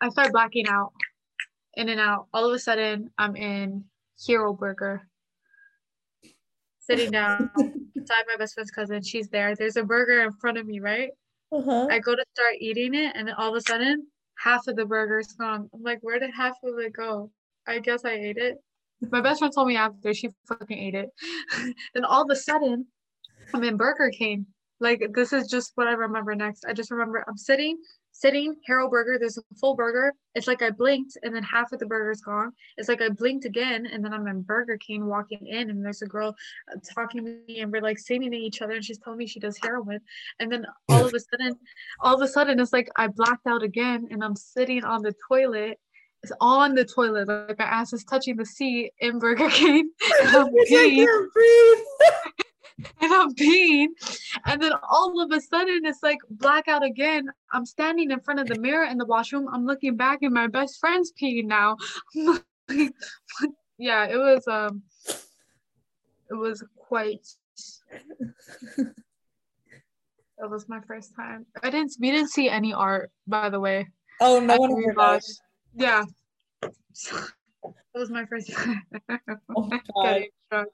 I 0.00 0.08
start 0.08 0.32
blacking 0.32 0.68
out, 0.68 0.92
in 1.74 1.88
and 1.88 2.00
out. 2.00 2.26
All 2.32 2.46
of 2.46 2.54
a 2.54 2.58
sudden, 2.58 3.10
I'm 3.18 3.36
in 3.36 3.84
Hero 4.24 4.52
Burger 4.52 5.08
sitting 6.80 7.10
down 7.10 7.50
beside 7.94 8.24
my 8.28 8.36
best 8.38 8.54
friend's 8.54 8.70
cousin. 8.70 9.02
She's 9.02 9.28
there. 9.28 9.54
There's 9.54 9.76
a 9.76 9.84
burger 9.84 10.22
in 10.22 10.32
front 10.32 10.58
of 10.58 10.66
me, 10.66 10.80
right? 10.80 11.10
Uh-huh. 11.52 11.88
I 11.90 11.98
go 11.98 12.14
to 12.14 12.24
start 12.34 12.54
eating 12.60 12.94
it, 12.94 13.12
and 13.14 13.28
then 13.28 13.34
all 13.36 13.50
of 13.50 13.54
a 13.54 13.60
sudden, 13.60 14.06
half 14.38 14.66
of 14.66 14.76
the 14.76 14.84
burger's 14.84 15.32
gone. 15.32 15.68
I'm 15.72 15.82
like, 15.82 15.98
where 16.02 16.18
did 16.18 16.30
half 16.34 16.56
of 16.62 16.78
it 16.78 16.92
go? 16.92 17.30
I 17.66 17.78
guess 17.78 18.04
I 18.04 18.12
ate 18.12 18.36
it. 18.36 18.58
My 19.10 19.20
best 19.20 19.40
friend 19.40 19.52
told 19.54 19.68
me 19.68 19.76
after 19.76 20.14
she 20.14 20.30
fucking 20.48 20.78
ate 20.78 20.94
it. 20.94 21.10
then 21.94 22.04
all 22.04 22.22
of 22.22 22.30
a 22.30 22.36
sudden, 22.36 22.86
I'm 23.52 23.64
in 23.64 23.76
Burger 23.76 24.10
King. 24.10 24.46
Like 24.80 25.02
this 25.14 25.32
is 25.32 25.48
just 25.48 25.72
what 25.74 25.88
I 25.88 25.92
remember 25.92 26.34
next. 26.34 26.64
I 26.66 26.72
just 26.72 26.90
remember 26.90 27.24
I'm 27.28 27.36
sitting 27.36 27.78
sitting, 28.14 28.54
Hero 28.64 28.88
Burger, 28.88 29.18
there's 29.18 29.36
a 29.36 29.42
full 29.60 29.74
burger. 29.74 30.12
It's 30.36 30.46
like 30.46 30.62
I 30.62 30.70
blinked 30.70 31.18
and 31.22 31.34
then 31.34 31.42
half 31.42 31.72
of 31.72 31.80
the 31.80 31.86
burger's 31.86 32.20
gone. 32.20 32.52
It's 32.76 32.88
like 32.88 33.02
I 33.02 33.08
blinked 33.08 33.44
again 33.44 33.86
and 33.86 34.04
then 34.04 34.14
I'm 34.14 34.26
in 34.28 34.42
Burger 34.42 34.78
King 34.78 35.06
walking 35.06 35.46
in 35.46 35.68
and 35.68 35.84
there's 35.84 36.02
a 36.02 36.06
girl 36.06 36.34
uh, 36.72 36.78
talking 36.94 37.24
to 37.24 37.38
me 37.46 37.60
and 37.60 37.72
we're 37.72 37.82
like 37.82 37.98
singing 37.98 38.30
to 38.30 38.36
each 38.36 38.62
other 38.62 38.74
and 38.74 38.84
she's 38.84 38.98
telling 38.98 39.18
me 39.18 39.26
she 39.26 39.40
does 39.40 39.58
heroin. 39.60 40.00
And 40.38 40.50
then 40.50 40.64
all 40.88 41.04
of 41.04 41.12
a 41.12 41.20
sudden, 41.20 41.56
all 42.00 42.14
of 42.14 42.22
a 42.22 42.28
sudden 42.28 42.60
it's 42.60 42.72
like 42.72 42.88
I 42.96 43.08
blacked 43.08 43.46
out 43.48 43.64
again 43.64 44.06
and 44.10 44.22
I'm 44.22 44.36
sitting 44.36 44.84
on 44.84 45.02
the 45.02 45.14
toilet. 45.28 45.78
It's 46.24 46.32
on 46.40 46.74
the 46.74 46.86
toilet, 46.86 47.28
like 47.28 47.58
my 47.58 47.66
ass 47.66 47.92
is 47.92 48.02
touching 48.02 48.36
the 48.36 48.46
seat 48.46 48.94
in 48.98 49.18
Burger 49.18 49.50
King. 49.50 49.90
And 50.22 50.34
I'm 50.34 50.46
and 53.02 53.12
I'm 53.12 53.34
peeing. 53.34 53.88
And 54.46 54.62
then 54.62 54.72
all 54.88 55.20
of 55.20 55.30
a 55.32 55.40
sudden 55.42 55.84
it's 55.84 56.02
like 56.02 56.16
blackout 56.30 56.82
again. 56.82 57.28
I'm 57.52 57.66
standing 57.66 58.10
in 58.10 58.20
front 58.20 58.40
of 58.40 58.46
the 58.46 58.58
mirror 58.58 58.86
in 58.86 58.96
the 58.96 59.04
washroom. 59.04 59.48
I'm 59.52 59.66
looking 59.66 59.98
back 59.98 60.20
and 60.22 60.32
my 60.32 60.46
best 60.46 60.80
friend's 60.80 61.12
peeing 61.12 61.44
now. 61.44 61.76
yeah, 63.76 64.06
it 64.06 64.16
was 64.16 64.48
um 64.48 64.82
it 66.30 66.34
was 66.34 66.64
quite 66.78 67.28
it 68.78 68.94
was 70.48 70.70
my 70.70 70.80
first 70.88 71.14
time. 71.14 71.44
I 71.62 71.68
didn't 71.68 71.92
we 72.00 72.10
didn't 72.10 72.30
see 72.30 72.48
any 72.48 72.72
art 72.72 73.10
by 73.26 73.50
the 73.50 73.60
way. 73.60 73.88
Oh 74.22 74.40
no 74.40 74.56
one 74.56 74.82
ever 74.88 75.20
Yeah. 75.74 76.04
That 77.94 78.00
was 78.00 78.10
my 78.10 78.26
first 78.26 78.52
time. 78.52 78.82
Oh, 79.56 79.70
God 80.52 80.66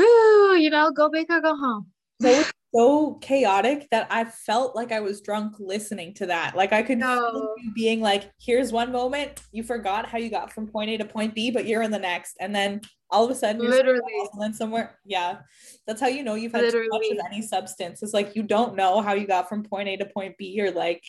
woo, 0.00 0.56
you 0.56 0.70
know, 0.70 0.90
go 0.90 1.08
big 1.08 1.30
or 1.30 1.40
go 1.40 1.56
home. 1.56 1.86
So 2.20 2.44
so 2.72 3.14
chaotic 3.20 3.88
that 3.90 4.06
I 4.10 4.24
felt 4.24 4.76
like 4.76 4.92
I 4.92 5.00
was 5.00 5.20
drunk 5.20 5.56
listening 5.58 6.14
to 6.14 6.26
that. 6.26 6.54
Like 6.54 6.72
I 6.72 6.82
could 6.82 6.98
no. 6.98 7.56
being 7.74 8.00
like, 8.00 8.30
here's 8.40 8.70
one 8.70 8.92
moment 8.92 9.42
you 9.50 9.64
forgot 9.64 10.06
how 10.06 10.18
you 10.18 10.30
got 10.30 10.52
from 10.52 10.68
point 10.68 10.90
A 10.90 10.96
to 10.98 11.04
point 11.04 11.34
B, 11.34 11.50
but 11.50 11.66
you're 11.66 11.82
in 11.82 11.90
the 11.90 11.98
next. 11.98 12.36
And 12.38 12.54
then 12.54 12.82
all 13.10 13.24
of 13.24 13.30
a 13.30 13.34
sudden 13.34 13.60
you're 13.60 13.72
literally 13.72 14.02
then 14.38 14.54
somewhere. 14.54 14.98
Yeah. 15.04 15.38
That's 15.86 16.00
how 16.00 16.06
you 16.06 16.22
know 16.22 16.36
you've 16.36 16.52
had 16.52 16.62
literally. 16.62 16.86
too 16.86 17.16
much 17.16 17.18
of 17.18 17.32
any 17.32 17.42
substance. 17.42 18.02
It's 18.02 18.14
like 18.14 18.36
you 18.36 18.44
don't 18.44 18.76
know 18.76 19.00
how 19.00 19.14
you 19.14 19.26
got 19.26 19.48
from 19.48 19.64
point 19.64 19.88
A 19.88 19.96
to 19.96 20.06
point 20.06 20.36
B. 20.36 20.46
You're 20.46 20.70
like 20.70 21.02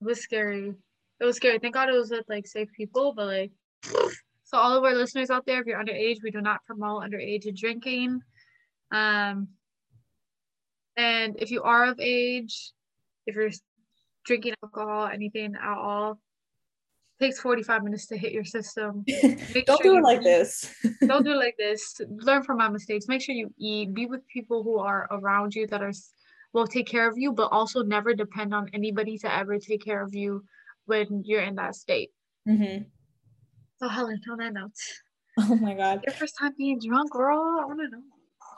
it 0.00 0.04
was 0.04 0.20
scary. 0.20 0.74
It 1.20 1.24
was 1.24 1.36
scary. 1.36 1.58
Thank 1.58 1.74
God 1.74 1.88
it 1.88 1.92
was 1.92 2.10
with 2.10 2.24
like 2.28 2.46
safe 2.46 2.68
people, 2.72 3.14
but 3.14 3.26
like 3.26 3.52
so 4.46 4.58
all 4.58 4.76
of 4.76 4.84
our 4.84 4.94
listeners 4.94 5.28
out 5.28 5.44
there, 5.44 5.60
if 5.60 5.66
you're 5.66 5.82
underage, 5.82 6.18
we 6.22 6.30
do 6.30 6.40
not 6.40 6.64
promote 6.64 7.02
underage 7.02 7.52
drinking. 7.56 8.20
Um, 8.92 9.48
and 10.96 11.36
if 11.40 11.50
you 11.50 11.62
are 11.62 11.86
of 11.86 11.98
age, 11.98 12.72
if 13.26 13.34
you're 13.34 13.50
drinking 14.24 14.54
alcohol, 14.62 15.08
anything 15.12 15.54
at 15.60 15.76
all, 15.76 16.20
takes 17.20 17.40
45 17.40 17.82
minutes 17.82 18.06
to 18.06 18.16
hit 18.16 18.32
your 18.32 18.44
system. 18.44 19.04
don't 19.08 19.66
sure 19.66 19.78
do 19.82 19.96
it 19.96 20.02
like 20.02 20.20
eat. 20.20 20.24
this. 20.24 20.72
don't 21.06 21.24
do 21.24 21.32
it 21.32 21.36
like 21.38 21.56
this. 21.58 22.00
Learn 22.08 22.44
from 22.44 22.58
my 22.58 22.68
mistakes. 22.68 23.08
Make 23.08 23.22
sure 23.22 23.34
you 23.34 23.52
eat. 23.58 23.94
Be 23.94 24.06
with 24.06 24.26
people 24.28 24.62
who 24.62 24.78
are 24.78 25.08
around 25.10 25.56
you 25.56 25.66
that 25.68 25.82
are 25.82 25.92
will 26.52 26.68
take 26.68 26.86
care 26.86 27.08
of 27.08 27.18
you, 27.18 27.32
but 27.32 27.48
also 27.50 27.82
never 27.82 28.14
depend 28.14 28.54
on 28.54 28.70
anybody 28.72 29.18
to 29.18 29.34
ever 29.34 29.58
take 29.58 29.84
care 29.84 30.02
of 30.02 30.14
you 30.14 30.44
when 30.86 31.22
you're 31.24 31.42
in 31.42 31.56
that 31.56 31.74
state. 31.74 32.10
Mm-hmm. 32.48 32.84
So 33.78 33.88
Helen, 33.88 34.20
on 34.30 34.38
that 34.38 34.52
note. 34.54 34.72
Oh 35.38 35.54
my 35.56 35.74
god. 35.74 36.00
Your 36.06 36.14
first 36.14 36.36
time 36.38 36.54
being 36.56 36.78
drunk, 36.80 37.12
girl. 37.12 37.60
I 37.60 37.64
wanna 37.66 37.88
know. 37.88 38.02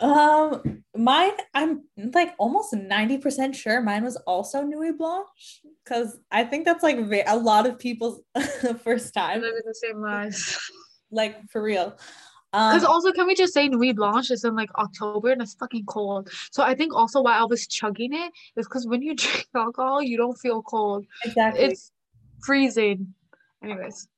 Um, 0.00 0.84
mine, 0.96 1.32
I'm 1.54 1.82
like 1.96 2.34
almost 2.38 2.72
90% 2.72 3.54
sure 3.56 3.80
mine 3.80 4.04
was 4.04 4.14
also 4.28 4.62
Nuit 4.62 4.96
Blanche 4.96 5.26
because 5.84 6.18
I 6.30 6.44
think 6.44 6.64
that's 6.64 6.84
like 6.84 6.98
a 7.26 7.36
lot 7.36 7.66
of 7.66 7.80
people's 7.80 8.20
first 8.84 9.12
time. 9.12 9.40
Living 9.40 9.60
the 9.64 9.74
same 9.74 10.00
lives. 10.00 10.56
Like 11.10 11.48
for 11.50 11.62
real. 11.62 11.96
Because 12.52 12.84
Um, 12.84 12.90
also, 12.90 13.12
can 13.12 13.26
we 13.26 13.34
just 13.34 13.54
say 13.54 13.66
Nuit 13.66 13.96
Blanche 13.96 14.30
is 14.30 14.44
in 14.44 14.54
like 14.54 14.68
October 14.76 15.32
and 15.32 15.40
it's 15.40 15.54
fucking 15.54 15.86
cold. 15.86 16.28
So 16.52 16.62
I 16.62 16.74
think 16.74 16.94
also 16.94 17.22
why 17.22 17.38
I 17.38 17.44
was 17.44 17.66
chugging 17.66 18.12
it 18.12 18.30
is 18.56 18.66
because 18.68 18.86
when 18.86 19.00
you 19.00 19.14
drink 19.22 19.46
alcohol, 19.54 20.02
you 20.02 20.18
don't 20.18 20.36
feel 20.38 20.62
cold. 20.62 21.06
exactly. 21.24 21.64
It's 21.64 21.90
freezing. 22.42 23.14
Anyways, 23.62 24.08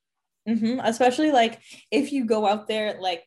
hmm 0.47 0.81
Especially 0.83 1.31
like 1.31 1.61
if 1.91 2.13
you 2.13 2.25
go 2.25 2.47
out 2.47 2.69
there, 2.69 2.99
like 3.01 3.27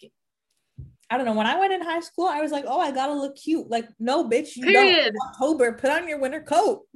I 1.09 1.17
don't 1.17 1.25
know. 1.25 1.33
When 1.33 1.45
I 1.45 1.59
went 1.59 1.73
in 1.73 1.81
high 1.81 1.99
school, 1.99 2.25
I 2.25 2.41
was 2.41 2.51
like, 2.51 2.65
"Oh, 2.67 2.79
I 2.79 2.91
gotta 2.91 3.13
look 3.13 3.35
cute." 3.35 3.69
Like, 3.69 3.87
no, 3.99 4.27
bitch, 4.27 4.55
you 4.55 4.71
don't. 4.71 5.15
October, 5.29 5.73
put 5.73 5.91
on 5.91 6.07
your 6.07 6.19
winter 6.19 6.41
coat. 6.41 6.87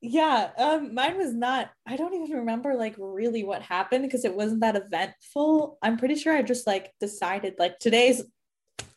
Yeah, 0.00 0.50
um, 0.56 0.94
mine 0.94 1.16
was 1.16 1.34
not. 1.34 1.70
I 1.86 1.96
don't 1.96 2.14
even 2.14 2.38
remember 2.38 2.74
like 2.74 2.94
really 2.98 3.44
what 3.44 3.62
happened 3.62 4.04
because 4.04 4.24
it 4.24 4.34
wasn't 4.34 4.60
that 4.60 4.76
eventful. 4.76 5.78
I'm 5.82 5.96
pretty 5.96 6.14
sure 6.14 6.32
I 6.32 6.42
just 6.42 6.66
like 6.66 6.92
decided 7.00 7.54
like 7.58 7.78
today's 7.78 8.22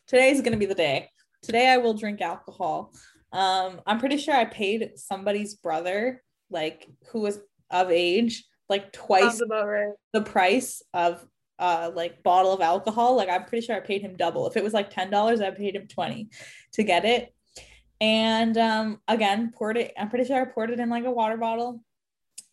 today's 0.06 0.40
gonna 0.40 0.56
be 0.56 0.66
the 0.66 0.74
day. 0.74 1.08
Today 1.42 1.68
I 1.68 1.78
will 1.78 1.94
drink 1.94 2.20
alcohol. 2.20 2.92
Um, 3.32 3.80
I'm 3.86 3.98
pretty 3.98 4.16
sure 4.16 4.34
I 4.34 4.44
paid 4.44 4.92
somebody's 4.96 5.54
brother 5.54 6.22
like 6.50 6.88
who 7.10 7.20
was 7.20 7.40
of 7.72 7.90
age 7.90 8.44
like 8.68 8.92
twice 8.92 9.40
right. 9.50 9.92
the 10.12 10.22
price 10.22 10.82
of 10.94 11.26
uh 11.58 11.90
like 11.94 12.22
bottle 12.22 12.52
of 12.52 12.60
alcohol. 12.60 13.16
Like 13.16 13.28
i'm 13.28 13.44
pretty 13.44 13.66
sure 13.66 13.76
i 13.76 13.80
paid 13.80 14.02
him 14.02 14.16
double. 14.16 14.46
If 14.46 14.56
it 14.56 14.64
was 14.64 14.72
like 14.72 14.92
$10 14.92 15.42
i 15.42 15.50
paid 15.50 15.76
him 15.76 15.86
20 15.88 16.28
to 16.74 16.82
get 16.82 17.04
it. 17.04 17.34
And 18.00 18.56
um 18.56 19.00
again 19.08 19.52
poured 19.54 19.76
it 19.76 19.92
i'm 19.98 20.08
pretty 20.08 20.24
sure 20.24 20.40
i 20.40 20.44
poured 20.44 20.70
it 20.70 20.80
in 20.80 20.88
like 20.88 21.04
a 21.04 21.10
water 21.10 21.36
bottle 21.36 21.82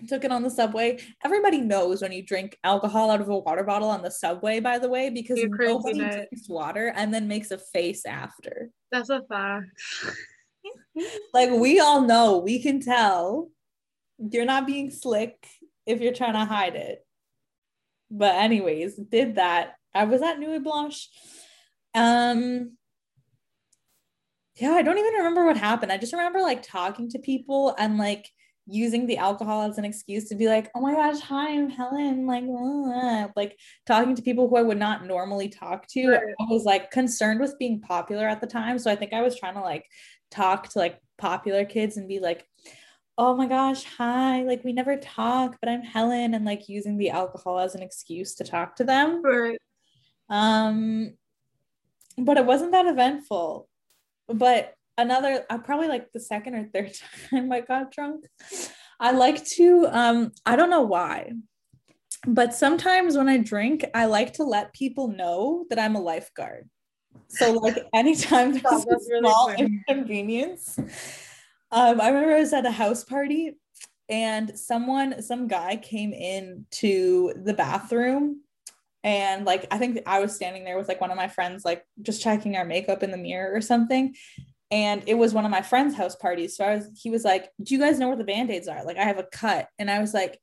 took 0.08 0.24
it 0.24 0.32
on 0.32 0.44
the 0.44 0.50
subway. 0.50 0.98
Everybody 1.26 1.60
knows 1.60 2.02
when 2.02 2.12
you 2.12 2.24
drink 2.24 2.58
alcohol 2.64 3.12
out 3.12 3.22
of 3.22 3.28
a 3.28 3.38
water 3.38 3.64
bottle 3.64 3.90
on 3.90 4.02
the 4.02 4.12
subway 4.12 4.60
by 4.60 4.80
the 4.80 4.90
way 4.90 5.10
because 5.10 5.40
You're 5.40 5.50
nobody 5.50 6.00
drinks 6.00 6.48
water 6.48 6.94
and 6.96 7.14
then 7.14 7.28
makes 7.28 7.52
a 7.52 7.58
face 7.58 8.06
after. 8.06 8.70
That's 8.92 9.10
a 9.10 9.24
fact. 9.24 9.68
like 11.34 11.52
we 11.52 11.80
all 11.80 12.02
know 12.02 12.38
we 12.38 12.62
can 12.62 12.80
tell 12.80 13.50
you're 14.20 14.46
not 14.46 14.68
being 14.68 14.92
slick 14.92 15.48
if 15.86 16.02
you're 16.02 16.14
trying 16.14 16.34
to 16.34 16.46
hide 16.46 16.76
it. 16.76 17.06
But 18.12 18.36
anyways 18.36 18.96
did 18.96 19.36
that. 19.36 19.76
I 19.94 20.06
was 20.06 20.22
at 20.22 20.40
nuit 20.40 20.64
blanche. 20.64 21.10
Um 21.96 22.78
yeah 24.56 24.72
i 24.72 24.82
don't 24.82 24.98
even 24.98 25.14
remember 25.14 25.46
what 25.46 25.58
happened. 25.58 25.92
I 25.92 25.98
just 25.98 26.14
remember 26.14 26.42
like 26.42 26.62
talking 26.64 27.10
to 27.12 27.20
people 27.20 27.76
and 27.78 27.98
like 27.98 28.30
using 28.72 29.08
the 29.08 29.18
alcohol 29.18 29.64
as 29.64 29.78
an 29.78 29.86
excuse 29.86 30.30
to 30.30 30.36
be 30.36 30.48
like 30.48 30.70
oh 30.76 30.82
my 30.82 30.94
gosh 30.94 31.20
hi 31.20 31.50
i'm 31.50 31.72
helen 31.72 32.28
like 32.28 32.44
uh, 32.44 33.28
like 33.36 33.58
talking 33.88 34.16
to 34.16 34.22
people 34.22 34.48
who 34.48 34.58
i 34.58 34.62
would 34.62 34.78
not 34.78 35.06
normally 35.06 35.50
talk 35.50 35.88
to. 35.88 36.10
Right. 36.10 36.22
i 36.40 36.44
was 36.50 36.66
like 36.66 36.92
concerned 36.92 37.40
with 37.40 37.58
being 37.58 37.82
popular 37.82 38.28
at 38.28 38.42
the 38.42 38.48
time. 38.48 38.78
So 38.78 38.92
i 38.92 38.96
think 38.96 39.14
i 39.14 39.22
was 39.22 39.40
trying 39.40 39.56
to 39.56 39.62
like 39.62 39.86
talk 40.30 40.70
to 40.70 40.80
like 40.80 41.00
popular 41.18 41.66
kids 41.66 41.98
and 41.98 42.08
be 42.08 42.20
like 42.20 42.46
oh 43.20 43.36
my 43.36 43.46
gosh 43.48 43.84
hi 43.98 44.44
like 44.44 44.64
we 44.64 44.72
never 44.72 44.96
talk 44.96 45.58
but 45.60 45.70
i'm 45.70 45.82
helen 45.82 46.34
and 46.34 46.46
like 46.46 46.70
using 46.70 46.98
the 46.98 47.10
alcohol 47.10 47.60
as 47.60 47.76
an 47.76 47.82
excuse 47.84 48.34
to 48.34 48.46
talk 48.46 48.78
to 48.78 48.86
them 48.86 49.22
Right. 49.22 49.60
um 50.30 51.12
but 52.18 52.38
it 52.38 52.46
wasn't 52.46 52.72
that 52.72 52.86
eventful 52.86 53.68
but 54.30 54.74
another 54.98 55.46
uh, 55.50 55.58
probably 55.58 55.90
like 55.90 56.12
the 56.14 56.20
second 56.22 56.56
or 56.56 56.64
third 56.74 56.94
time 57.30 57.52
i 57.52 57.60
got 57.60 57.92
drunk 57.92 58.24
i 59.02 59.12
like 59.12 59.44
to 59.46 59.86
um 59.92 60.32
i 60.46 60.56
don't 60.56 60.70
know 60.70 60.84
why 60.84 61.34
but 62.26 62.54
sometimes 62.54 63.18
when 63.18 63.28
i 63.28 63.38
drink 63.38 63.84
i 63.94 64.06
like 64.06 64.32
to 64.34 64.46
let 64.46 64.74
people 64.74 65.10
know 65.10 65.66
that 65.70 65.78
i'm 65.78 65.98
a 65.98 66.02
lifeguard 66.02 66.70
so 67.28 67.52
like 67.52 67.78
anytime 67.94 68.54
there's 68.54 68.86
a 68.86 68.96
really 69.10 69.20
small 69.20 69.50
funny. 69.50 69.64
inconvenience 69.90 70.80
um 71.72 72.02
i 72.02 72.08
remember 72.08 72.36
i 72.36 72.40
was 72.40 72.54
at 72.54 72.66
a 72.66 72.72
house 72.72 73.04
party 73.04 73.58
and 74.10 74.58
someone 74.58 75.22
some 75.22 75.48
guy 75.48 75.76
came 75.76 76.14
in 76.14 76.66
to 76.72 77.34
the 77.44 77.54
bathroom 77.54 78.42
and 79.04 79.46
like 79.46 79.66
i 79.72 79.78
think 79.78 80.00
i 80.06 80.20
was 80.20 80.36
standing 80.36 80.66
there 80.66 80.78
with 80.78 80.88
like 80.88 81.00
one 81.00 81.12
of 81.12 81.18
my 81.18 81.28
friends 81.28 81.64
like 81.64 81.86
just 82.02 82.22
checking 82.22 82.58
our 82.58 82.66
makeup 82.66 83.04
in 83.04 83.12
the 83.12 83.18
mirror 83.18 83.54
or 83.54 83.62
something. 83.62 84.16
And 84.72 85.02
it 85.08 85.16
was 85.16 85.34
one 85.34 85.46
of 85.46 85.52
my 85.52 85.64
friends 85.64 85.96
house 85.96 86.16
parties. 86.16 86.56
So 86.56 86.64
i 86.64 86.76
was 86.76 86.90
he 87.02 87.10
was 87.10 87.24
like 87.24 87.50
do 87.64 87.74
you 87.74 87.80
guys 87.80 87.98
know 87.98 88.08
where 88.08 88.18
the 88.18 88.24
band-aids 88.24 88.68
are? 88.68 88.84
Like 88.84 88.98
i 88.98 89.04
have 89.04 89.18
a 89.18 89.24
cut. 89.24 89.68
And 89.80 89.90
i 89.90 90.00
was 90.00 90.14
like 90.14 90.40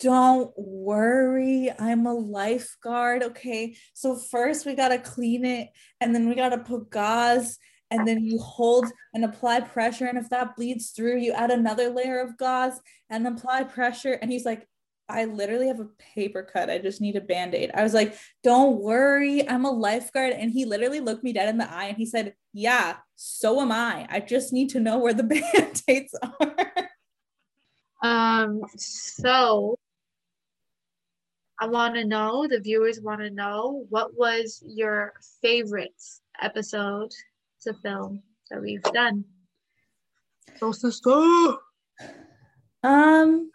don't 0.00 0.52
worry. 0.56 1.70
I'm 1.78 2.06
a 2.06 2.14
lifeguard 2.14 3.22
okay? 3.22 3.76
So 3.94 4.16
first 4.16 4.64
we 4.64 4.74
got 4.74 4.88
to 4.88 4.98
clean 4.98 5.44
it 5.44 5.68
and 6.00 6.14
then 6.14 6.28
we 6.28 6.34
got 6.36 6.50
to 6.50 6.58
put 6.58 6.90
gauze 6.90 7.58
and 7.90 8.06
then 8.06 8.24
you 8.24 8.38
hold 8.38 8.86
and 9.14 9.24
apply 9.24 9.60
pressure 9.60 10.06
and 10.06 10.18
if 10.18 10.28
that 10.28 10.56
bleeds 10.56 10.90
through 10.90 11.18
you 11.18 11.32
add 11.32 11.50
another 11.50 11.88
layer 11.90 12.20
of 12.20 12.36
gauze 12.36 12.80
and 13.10 13.26
apply 13.26 13.64
pressure 13.64 14.12
and 14.12 14.30
he's 14.30 14.44
like 14.44 14.68
I 15.10 15.24
literally 15.24 15.68
have 15.68 15.80
a 15.80 15.88
paper 16.14 16.42
cut. 16.42 16.68
I 16.68 16.78
just 16.78 17.00
need 17.00 17.16
a 17.16 17.20
band 17.22 17.54
aid. 17.54 17.70
I 17.72 17.82
was 17.82 17.94
like, 17.94 18.14
don't 18.44 18.78
worry, 18.78 19.48
I'm 19.48 19.64
a 19.64 19.70
lifeguard. 19.70 20.34
And 20.34 20.50
he 20.50 20.66
literally 20.66 21.00
looked 21.00 21.24
me 21.24 21.32
dead 21.32 21.48
in 21.48 21.56
the 21.56 21.72
eye 21.72 21.86
and 21.86 21.96
he 21.96 22.04
said, 22.04 22.34
Yeah, 22.52 22.96
so 23.16 23.60
am 23.60 23.72
I. 23.72 24.06
I 24.10 24.20
just 24.20 24.52
need 24.52 24.68
to 24.70 24.80
know 24.80 24.98
where 24.98 25.14
the 25.14 25.22
band 25.52 25.82
aids 25.88 26.14
are. 26.22 26.88
Um, 28.02 28.60
so 28.76 29.78
I 31.58 31.66
want 31.66 31.94
to 31.94 32.04
know, 32.04 32.46
the 32.46 32.60
viewers 32.60 33.00
want 33.00 33.20
to 33.22 33.30
know, 33.30 33.86
what 33.88 34.14
was 34.14 34.62
your 34.64 35.14
favorite 35.42 36.00
episode 36.40 37.12
to 37.62 37.74
film 37.74 38.22
that 38.50 38.60
we've 38.60 38.82
done? 38.82 39.24
So, 40.58 40.72
sister. 40.72 41.54
Um, 42.82 43.50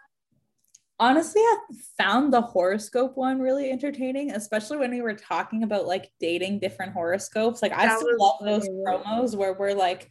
honestly, 1.00 1.42
I 1.42 1.58
found 1.98 2.34
the 2.34 2.42
horoscope 2.42 3.18
one 3.18 3.39
really 3.39 3.72
entertaining, 3.72 4.32
especially 4.32 4.78
when 4.78 4.92
we 4.92 5.02
were 5.02 5.16
talking 5.16 5.63
about 5.63 5.86
like 5.86 6.12
dating 6.20 6.60
different 6.60 6.94
horoscopes. 6.94 7.62
Like, 7.62 7.74
I 7.74 7.96
still 7.96 8.18
love 8.18 8.39
those 8.44 8.68
really- 8.68 9.04
promos 9.04 9.36
where 9.36 9.54
we're 9.54 9.74
like, 9.74 10.10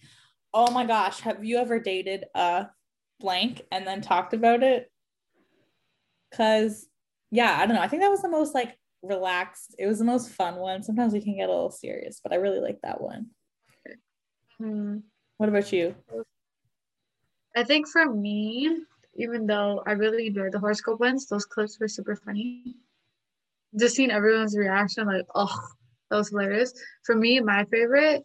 oh 0.54 0.70
my 0.70 0.84
gosh, 0.84 1.20
have 1.20 1.44
you 1.44 1.58
ever 1.58 1.78
dated 1.78 2.24
a 2.34 2.66
blank 3.20 3.62
and 3.70 3.86
then 3.86 4.02
talked 4.02 4.34
about 4.34 4.62
it? 4.62 4.90
Because, 6.30 6.86
yeah, 7.30 7.58
I 7.58 7.66
don't 7.66 7.76
know. 7.76 7.82
I 7.82 7.88
think 7.88 8.02
that 8.02 8.10
was 8.10 8.22
the 8.22 8.28
most 8.28 8.54
like 8.54 8.76
relaxed, 9.02 9.74
it 9.78 9.86
was 9.86 9.98
the 9.98 10.04
most 10.04 10.30
fun 10.30 10.56
one. 10.56 10.82
Sometimes 10.82 11.12
we 11.12 11.22
can 11.22 11.36
get 11.36 11.48
a 11.48 11.52
little 11.52 11.70
serious, 11.70 12.20
but 12.22 12.32
I 12.32 12.36
really 12.36 12.60
like 12.60 12.80
that 12.82 13.00
one. 13.00 13.30
Hmm. 14.62 14.98
What 15.38 15.48
about 15.48 15.72
you? 15.72 15.92
I 17.56 17.64
think 17.64 17.88
for 17.88 18.08
me, 18.08 18.84
even 19.16 19.44
though 19.44 19.82
I 19.84 19.92
really 19.92 20.28
enjoyed 20.28 20.52
the 20.52 20.60
horoscope 20.60 21.00
ones, 21.00 21.26
those 21.26 21.44
clips 21.44 21.80
were 21.80 21.88
super 21.88 22.14
funny. 22.14 22.76
Just 23.76 23.96
seeing 23.96 24.12
everyone's 24.12 24.56
reaction, 24.56 25.08
like, 25.08 25.26
oh, 25.34 25.58
that 26.10 26.16
was 26.16 26.28
hilarious. 26.28 26.72
For 27.04 27.16
me, 27.16 27.40
my 27.40 27.64
favorite, 27.64 28.24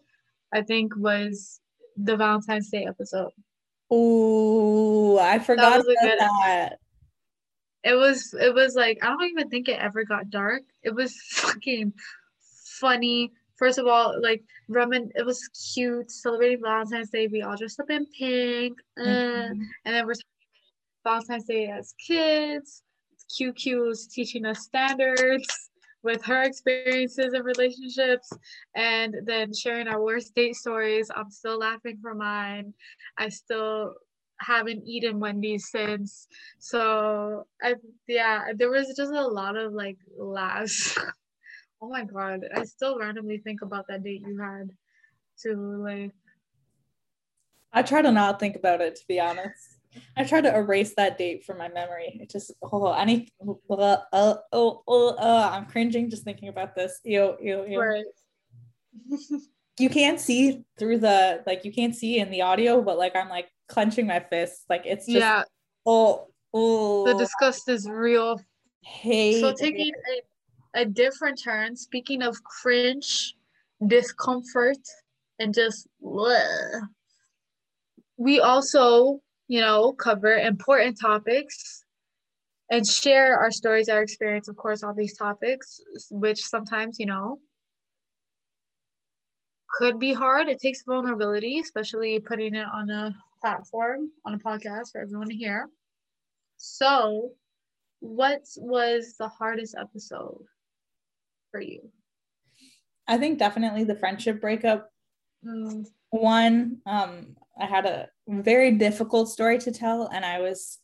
I 0.54 0.62
think, 0.62 0.96
was 0.96 1.60
the 1.96 2.16
Valentine's 2.16 2.70
Day 2.70 2.86
episode. 2.86 3.32
Oh, 3.90 5.18
I 5.18 5.40
forgot 5.40 5.78
was 5.78 5.88
about 5.88 6.20
that. 6.20 6.80
It 7.84 7.96
was, 7.96 8.36
it 8.40 8.54
was 8.54 8.76
like, 8.76 9.00
I 9.02 9.08
don't 9.08 9.24
even 9.24 9.50
think 9.50 9.70
it 9.70 9.80
ever 9.80 10.04
got 10.04 10.30
dark. 10.30 10.62
It 10.84 10.94
was 10.94 11.16
fucking 11.30 11.94
funny. 12.80 13.32
First 13.58 13.80
of 13.80 13.88
all, 13.88 14.22
like, 14.22 14.44
Roman, 14.70 15.12
it 15.16 15.26
was 15.26 15.48
cute, 15.74 16.12
celebrating 16.12 16.62
Valentine's 16.62 17.10
Day. 17.10 17.28
We 17.28 17.42
all 17.42 17.58
dressed 17.58 17.80
up 17.80 17.90
in 17.90 18.06
pink. 18.18 18.80
uh, 18.98 19.02
Mhm. 19.04 19.50
And 19.86 19.96
then 19.96 20.06
we're 20.06 20.14
Valentine's 21.04 21.46
Day 21.46 21.68
as 21.70 21.94
kids. 21.94 22.84
QQ's 23.30 24.08
teaching 24.08 24.46
us 24.46 24.60
standards 24.62 25.48
with 26.04 26.24
her 26.24 26.44
experiences 26.44 27.34
in 27.34 27.44
relationships 27.44 28.32
and 28.76 29.16
then 29.26 29.54
sharing 29.54 29.88
our 29.88 30.02
worst 30.02 30.34
date 30.36 30.56
stories. 30.56 31.10
I'm 31.14 31.30
still 31.32 31.58
laughing 31.58 31.98
for 32.02 32.14
mine. 32.14 32.74
I 33.18 33.30
still 33.30 33.96
haven't 34.40 34.84
eaten 34.86 35.20
Wendy's 35.20 35.70
since. 35.70 36.28
So 36.60 37.48
I 37.62 37.76
yeah, 38.08 38.54
there 38.56 38.70
was 38.70 38.94
just 38.96 39.12
a 39.12 39.28
lot 39.28 39.58
of 39.58 39.74
like 39.74 39.98
laughs. 40.18 40.96
oh 41.82 41.90
my 41.90 42.04
god. 42.04 42.46
I 42.56 42.64
still 42.64 42.98
randomly 43.00 43.38
think 43.40 43.62
about 43.62 43.88
that 43.88 44.04
date 44.04 44.22
you 44.26 44.40
had 44.40 44.70
to 45.44 45.56
like 45.56 46.12
I 47.74 47.84
try 47.84 48.02
to 48.02 48.12
not 48.12 48.40
think 48.40 48.56
about 48.56 48.82
it, 48.82 48.96
to 48.96 49.04
be 49.08 49.20
honest. 49.20 49.78
I 50.16 50.24
try 50.24 50.42
to 50.42 50.56
erase 50.56 50.94
that 50.96 51.18
date 51.18 51.46
from 51.46 51.58
my 51.58 51.70
memory. 51.70 52.20
It 52.22 52.30
just, 52.30 52.52
oh, 52.62 52.92
any, 52.92 53.30
uh, 53.70 53.98
uh, 54.12 54.36
oh, 54.52 54.84
oh, 54.88 55.10
uh, 55.16 55.50
I'm 55.54 55.66
cringing 55.66 56.10
just 56.10 56.24
thinking 56.24 56.50
about 56.50 56.76
this. 56.76 57.00
Ew, 57.04 57.36
ew, 57.42 57.66
ew. 57.68 57.80
right. 57.80 58.06
You 59.80 59.92
can't 59.92 60.20
see 60.20 60.64
through 60.80 60.98
the, 60.98 61.44
like, 61.46 61.64
you 61.64 61.72
can't 61.72 61.96
see 61.96 62.18
in 62.18 62.32
the 62.32 62.42
audio, 62.42 62.82
but 62.82 62.98
like, 62.98 63.16
I'm 63.16 63.30
like 63.30 63.48
clenching 63.70 64.08
my 64.08 64.20
fists. 64.20 64.66
Like, 64.68 64.88
it's 64.88 65.06
just, 65.06 65.20
yeah, 65.20 65.44
oh, 65.86 66.30
oh, 66.52 67.06
the 67.06 67.14
disgust 67.14 67.70
is 67.70 67.88
real. 67.88 68.42
hate. 68.82 69.40
So 69.40 69.54
taking 69.54 69.94
it. 69.94 70.24
a 70.24 70.37
a 70.74 70.86
different 70.86 71.42
turn. 71.42 71.76
Speaking 71.76 72.22
of 72.22 72.44
cringe, 72.44 73.34
discomfort, 73.86 74.78
and 75.40 75.54
just 75.54 75.88
bleh, 76.04 76.82
we 78.18 78.40
also, 78.40 79.20
you 79.48 79.62
know, 79.62 79.94
cover 79.94 80.34
important 80.36 81.00
topics 81.00 81.86
and 82.70 82.86
share 82.86 83.38
our 83.38 83.52
stories, 83.52 83.88
our 83.88 84.02
experience, 84.02 84.48
of 84.48 84.58
course, 84.58 84.84
all 84.84 84.94
these 84.94 85.16
topics, 85.18 85.80
which 86.10 86.44
sometimes, 86.44 87.00
you 87.00 87.06
know, 87.06 87.40
could 89.78 90.00
be 90.00 90.14
hard. 90.14 90.50
It 90.50 90.60
takes 90.60 90.84
vulnerability, 90.84 91.60
especially 91.60 92.20
putting 92.20 92.56
it 92.56 92.66
on 92.74 92.90
a 92.90 93.16
platform, 93.42 94.10
on 94.26 94.34
a 94.34 94.40
podcast 94.40 94.92
for 94.92 95.02
everyone 95.02 95.30
to 95.30 95.36
hear. 95.36 95.70
So, 96.58 97.32
what 98.00 98.42
was 98.58 99.16
the 99.18 99.28
hardest 99.28 99.76
episode 99.80 100.44
for 101.52 101.62
you? 101.62 101.92
I 103.08 103.18
think 103.18 103.40
definitely 103.40 103.84
the 103.84 103.96
friendship 103.96 104.42
breakup 104.42 104.90
Mm, 105.46 105.86
one. 106.10 106.78
Um, 106.86 107.36
I 107.60 107.66
had 107.66 107.86
a 107.86 108.10
very 108.28 108.72
difficult 108.72 109.30
story 109.30 109.58
to 109.60 109.72
tell, 109.72 110.08
and 110.08 110.26
I 110.26 110.40
was 110.40 110.80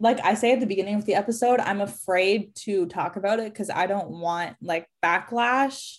like 0.00 0.20
I 0.24 0.34
say 0.34 0.52
at 0.52 0.60
the 0.60 0.66
beginning 0.66 0.96
of 0.96 1.04
the 1.06 1.14
episode, 1.14 1.60
I'm 1.60 1.80
afraid 1.80 2.54
to 2.56 2.86
talk 2.86 3.16
about 3.16 3.38
it 3.38 3.52
because 3.52 3.70
I 3.70 3.86
don't 3.86 4.10
want 4.10 4.56
like 4.60 4.88
backlash. 5.02 5.98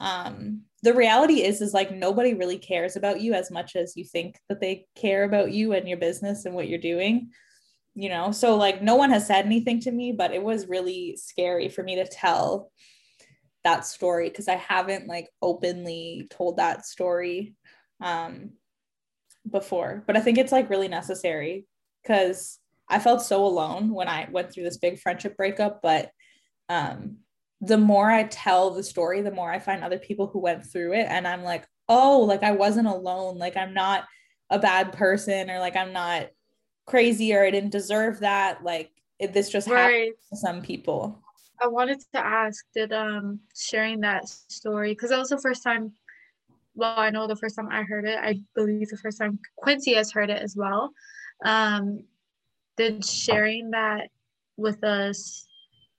Um, 0.00 0.62
the 0.82 0.94
reality 0.94 1.42
is 1.42 1.60
is 1.60 1.74
like 1.74 1.94
nobody 1.94 2.34
really 2.34 2.58
cares 2.58 2.96
about 2.96 3.20
you 3.20 3.34
as 3.34 3.50
much 3.50 3.76
as 3.76 3.96
you 3.96 4.04
think 4.04 4.36
that 4.48 4.60
they 4.60 4.86
care 4.96 5.24
about 5.24 5.52
you 5.52 5.72
and 5.72 5.88
your 5.88 5.98
business 5.98 6.44
and 6.44 6.54
what 6.54 6.68
you're 6.68 6.78
doing 6.78 7.30
you 7.94 8.08
know 8.08 8.30
so 8.30 8.56
like 8.56 8.82
no 8.82 8.96
one 8.96 9.10
has 9.10 9.26
said 9.26 9.44
anything 9.44 9.80
to 9.80 9.90
me 9.90 10.12
but 10.12 10.32
it 10.32 10.42
was 10.42 10.68
really 10.68 11.16
scary 11.16 11.68
for 11.68 11.82
me 11.82 11.96
to 11.96 12.06
tell 12.06 12.70
that 13.64 13.84
story 13.84 14.28
because 14.28 14.48
i 14.48 14.54
haven't 14.54 15.06
like 15.06 15.28
openly 15.42 16.26
told 16.30 16.56
that 16.56 16.86
story 16.86 17.54
um 18.00 18.50
before 19.50 20.04
but 20.06 20.16
i 20.16 20.20
think 20.20 20.38
it's 20.38 20.52
like 20.52 20.70
really 20.70 20.88
necessary 20.88 21.66
because 22.02 22.58
i 22.88 22.98
felt 22.98 23.22
so 23.22 23.44
alone 23.44 23.92
when 23.92 24.08
i 24.08 24.28
went 24.30 24.52
through 24.52 24.64
this 24.64 24.78
big 24.78 24.98
friendship 24.98 25.36
breakup 25.36 25.80
but 25.82 26.10
um 26.68 27.16
the 27.60 27.78
more 27.78 28.10
I 28.10 28.24
tell 28.24 28.70
the 28.70 28.82
story, 28.82 29.20
the 29.20 29.30
more 29.30 29.52
I 29.52 29.58
find 29.58 29.84
other 29.84 29.98
people 29.98 30.26
who 30.26 30.40
went 30.40 30.64
through 30.64 30.94
it. 30.94 31.06
And 31.08 31.28
I'm 31.28 31.42
like, 31.42 31.66
oh, 31.88 32.20
like 32.20 32.42
I 32.42 32.52
wasn't 32.52 32.88
alone. 32.88 33.38
Like 33.38 33.56
I'm 33.56 33.74
not 33.74 34.04
a 34.48 34.58
bad 34.58 34.92
person 34.92 35.50
or 35.50 35.58
like 35.58 35.76
I'm 35.76 35.92
not 35.92 36.28
crazy 36.90 37.32
or 37.34 37.44
I 37.44 37.50
didn't 37.50 37.70
deserve 37.70 38.20
that. 38.20 38.62
Like 38.62 38.90
it, 39.18 39.32
this 39.32 39.48
just 39.48 39.68
right. 39.68 39.80
happened 39.80 40.14
to 40.30 40.36
some 40.36 40.62
people. 40.62 41.22
I 41.62 41.68
wanted 41.68 42.00
to 42.14 42.18
ask, 42.18 42.64
did 42.74 42.92
um 42.92 43.40
sharing 43.54 44.00
that 44.00 44.28
story, 44.28 44.92
because 44.92 45.10
that 45.10 45.18
was 45.18 45.28
the 45.28 45.40
first 45.40 45.62
time, 45.62 45.92
well, 46.74 46.98
I 46.98 47.10
know 47.10 47.26
the 47.26 47.36
first 47.36 47.56
time 47.56 47.68
I 47.70 47.82
heard 47.82 48.06
it, 48.06 48.18
I 48.18 48.40
believe 48.54 48.88
the 48.88 48.96
first 48.96 49.18
time 49.18 49.38
Quincy 49.56 49.94
has 49.94 50.10
heard 50.10 50.30
it 50.30 50.42
as 50.42 50.56
well. 50.56 50.90
Um, 51.44 52.04
did 52.76 53.04
sharing 53.04 53.70
that 53.70 54.08
with 54.56 54.82
us 54.84 55.46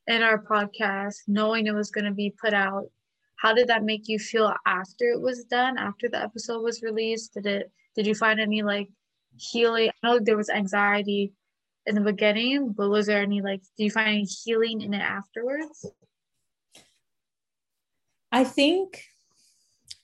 in 0.07 0.23
our 0.23 0.41
podcast, 0.41 1.17
knowing 1.27 1.67
it 1.67 1.75
was 1.75 1.91
going 1.91 2.05
to 2.05 2.11
be 2.11 2.33
put 2.41 2.53
out, 2.53 2.85
how 3.35 3.53
did 3.53 3.67
that 3.67 3.83
make 3.83 4.07
you 4.07 4.17
feel 4.17 4.53
after 4.65 5.05
it 5.05 5.21
was 5.21 5.43
done, 5.45 5.77
after 5.77 6.09
the 6.09 6.21
episode 6.21 6.61
was 6.61 6.81
released? 6.81 7.33
Did 7.35 7.45
it, 7.45 7.71
did 7.95 8.07
you 8.07 8.15
find 8.15 8.39
any 8.39 8.63
like 8.63 8.89
healing? 9.41 9.89
I 9.89 10.07
know 10.07 10.19
there 10.19 10.37
was 10.37 10.49
anxiety 10.49 11.33
in 11.85 11.95
the 11.95 12.01
beginning, 12.01 12.73
but 12.73 12.89
was 12.89 13.07
there 13.07 13.21
any 13.21 13.41
like, 13.41 13.61
do 13.77 13.83
you 13.83 13.91
find 13.91 14.09
any 14.09 14.23
healing 14.23 14.81
in 14.81 14.93
it 14.93 15.01
afterwards? 15.01 15.85
I 18.31 18.43
think 18.43 19.03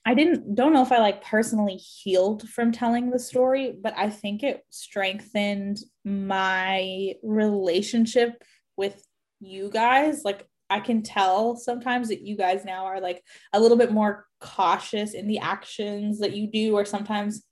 I 0.04 0.14
didn't 0.14 0.54
don't 0.54 0.72
know 0.72 0.82
if 0.82 0.92
I 0.92 0.98
like 0.98 1.24
personally 1.24 1.76
healed 1.76 2.48
from 2.48 2.72
telling 2.72 3.10
the 3.10 3.18
story, 3.18 3.74
but 3.80 3.94
I 3.96 4.10
think 4.10 4.42
it 4.42 4.64
strengthened 4.70 5.78
my 6.04 7.14
relationship 7.22 8.42
with 8.76 9.02
you 9.40 9.70
guys 9.70 10.22
like 10.24 10.46
i 10.70 10.80
can 10.80 11.02
tell 11.02 11.56
sometimes 11.56 12.08
that 12.08 12.22
you 12.22 12.36
guys 12.36 12.64
now 12.64 12.86
are 12.86 13.00
like 13.00 13.22
a 13.52 13.60
little 13.60 13.76
bit 13.76 13.92
more 13.92 14.26
cautious 14.40 15.14
in 15.14 15.26
the 15.26 15.38
actions 15.38 16.18
that 16.18 16.34
you 16.34 16.46
do 16.50 16.76
or 16.76 16.84
sometimes 16.84 17.42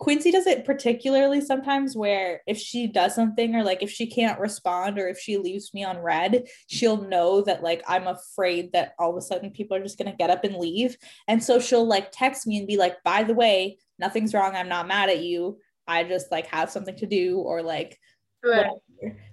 quincy 0.00 0.30
does 0.30 0.46
it 0.46 0.64
particularly 0.64 1.42
sometimes 1.42 1.94
where 1.94 2.40
if 2.46 2.56
she 2.56 2.86
does 2.86 3.14
something 3.14 3.54
or 3.54 3.62
like 3.62 3.82
if 3.82 3.90
she 3.90 4.06
can't 4.06 4.40
respond 4.40 4.98
or 4.98 5.06
if 5.08 5.18
she 5.18 5.36
leaves 5.36 5.72
me 5.74 5.84
on 5.84 5.98
read, 5.98 6.44
she'll 6.68 7.02
know 7.02 7.42
that 7.42 7.62
like 7.62 7.82
i'm 7.86 8.06
afraid 8.06 8.72
that 8.72 8.94
all 8.98 9.10
of 9.10 9.16
a 9.16 9.20
sudden 9.20 9.50
people 9.50 9.76
are 9.76 9.82
just 9.82 9.98
going 9.98 10.10
to 10.10 10.16
get 10.16 10.30
up 10.30 10.42
and 10.42 10.56
leave. 10.56 10.96
And 11.28 11.44
so 11.44 11.60
she'll 11.60 11.86
like 11.86 12.10
text 12.10 12.46
me 12.46 12.58
and 12.58 12.66
be 12.66 12.78
like 12.78 12.96
by 13.04 13.22
the 13.22 13.34
way 13.34 13.78
nothing's 13.98 14.32
wrong. 14.34 14.56
I'm 14.56 14.68
not 14.68 14.88
mad 14.88 15.10
at 15.10 15.20
you. 15.22 15.58
I 15.86 16.04
just 16.04 16.32
like 16.32 16.46
have 16.46 16.70
something 16.70 16.96
to 16.96 17.06
do 17.06 17.38
or 17.38 17.62
like 17.62 17.98
Right. 18.42 18.70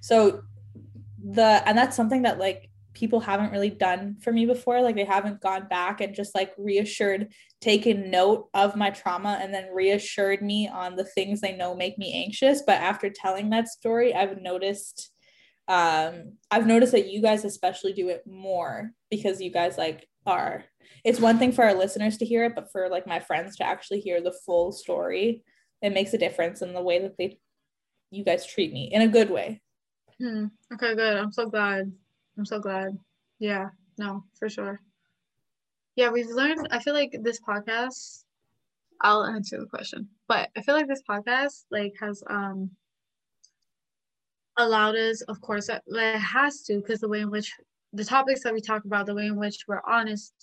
so 0.01 0.41
the 1.23 1.63
and 1.65 1.77
that's 1.77 1.95
something 1.95 2.23
that 2.23 2.39
like 2.39 2.69
people 2.97 3.19
haven't 3.19 3.51
really 3.51 3.69
done 3.69 4.15
for 4.19 4.31
me 4.31 4.47
before 4.47 4.81
like 4.81 4.95
they 4.95 5.05
haven't 5.05 5.39
gone 5.39 5.67
back 5.67 6.01
and 6.01 6.15
just 6.15 6.33
like 6.33 6.51
reassured 6.57 7.31
taken 7.61 8.09
note 8.09 8.49
of 8.55 8.75
my 8.75 8.89
trauma 8.89 9.37
and 9.39 9.53
then 9.53 9.71
reassured 9.71 10.41
me 10.41 10.67
on 10.67 10.95
the 10.95 11.03
things 11.03 11.39
they 11.39 11.55
know 11.55 11.75
make 11.75 11.95
me 11.99 12.11
anxious 12.25 12.63
but 12.65 12.81
after 12.81 13.09
telling 13.09 13.51
that 13.51 13.67
story 13.67 14.15
i've 14.15 14.41
noticed 14.41 15.11
um 15.67 16.33
i've 16.49 16.65
noticed 16.65 16.91
that 16.91 17.07
you 17.07 17.21
guys 17.21 17.45
especially 17.45 17.93
do 17.93 18.09
it 18.09 18.23
more 18.25 18.91
because 19.11 19.39
you 19.39 19.51
guys 19.51 19.77
like 19.77 20.07
are 20.25 20.63
it's 21.03 21.19
one 21.19 21.37
thing 21.37 21.51
for 21.51 21.63
our 21.63 21.75
listeners 21.75 22.17
to 22.17 22.25
hear 22.25 22.45
it 22.45 22.55
but 22.55 22.71
for 22.71 22.89
like 22.89 23.05
my 23.05 23.19
friends 23.19 23.55
to 23.55 23.63
actually 23.63 23.99
hear 23.99 24.21
the 24.21 24.35
full 24.43 24.71
story 24.71 25.43
it 25.83 25.93
makes 25.93 26.15
a 26.15 26.17
difference 26.17 26.63
in 26.63 26.73
the 26.73 26.81
way 26.81 26.99
that 26.99 27.15
they 27.19 27.37
you 28.09 28.23
guys 28.23 28.43
treat 28.43 28.73
me 28.73 28.89
in 28.91 29.03
a 29.03 29.07
good 29.07 29.29
way 29.29 29.61
Hmm. 30.19 30.45
Okay, 30.73 30.95
good. 30.95 31.17
I'm 31.17 31.31
so 31.31 31.47
glad. 31.47 31.91
I'm 32.37 32.45
so 32.45 32.59
glad. 32.59 32.97
Yeah, 33.39 33.69
no, 33.97 34.23
for 34.37 34.49
sure. 34.49 34.79
Yeah, 35.95 36.09
we've 36.11 36.29
learned, 36.29 36.67
I 36.71 36.79
feel 36.79 36.93
like 36.93 37.17
this 37.21 37.39
podcast, 37.41 38.23
I'll 39.01 39.25
answer 39.25 39.59
the 39.59 39.65
question, 39.65 40.09
but 40.27 40.49
I 40.55 40.61
feel 40.61 40.75
like 40.75 40.87
this 40.87 41.03
podcast 41.09 41.65
like 41.71 41.93
has 41.99 42.23
um 42.29 42.71
allowed 44.57 44.95
us, 44.95 45.21
of 45.21 45.39
course, 45.41 45.69
it 45.69 45.81
has 46.19 46.63
to, 46.63 46.77
because 46.77 46.99
the 46.99 47.07
way 47.07 47.21
in 47.21 47.29
which 47.29 47.53
the 47.93 48.03
topics 48.03 48.43
that 48.43 48.53
we 48.53 48.61
talk 48.61 48.85
about, 48.85 49.05
the 49.05 49.15
way 49.15 49.27
in 49.27 49.35
which 49.35 49.65
we're 49.67 49.81
honest, 49.87 50.33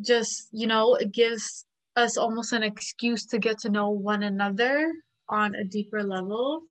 just, 0.00 0.48
you 0.50 0.66
know, 0.66 0.94
it 0.94 1.12
gives 1.12 1.66
us 1.96 2.16
almost 2.16 2.52
an 2.52 2.62
excuse 2.62 3.26
to 3.26 3.38
get 3.38 3.58
to 3.60 3.68
know 3.68 3.90
one 3.90 4.22
another 4.22 4.92
on 5.28 5.54
a 5.54 5.64
deeper 5.64 6.02
level 6.02 6.62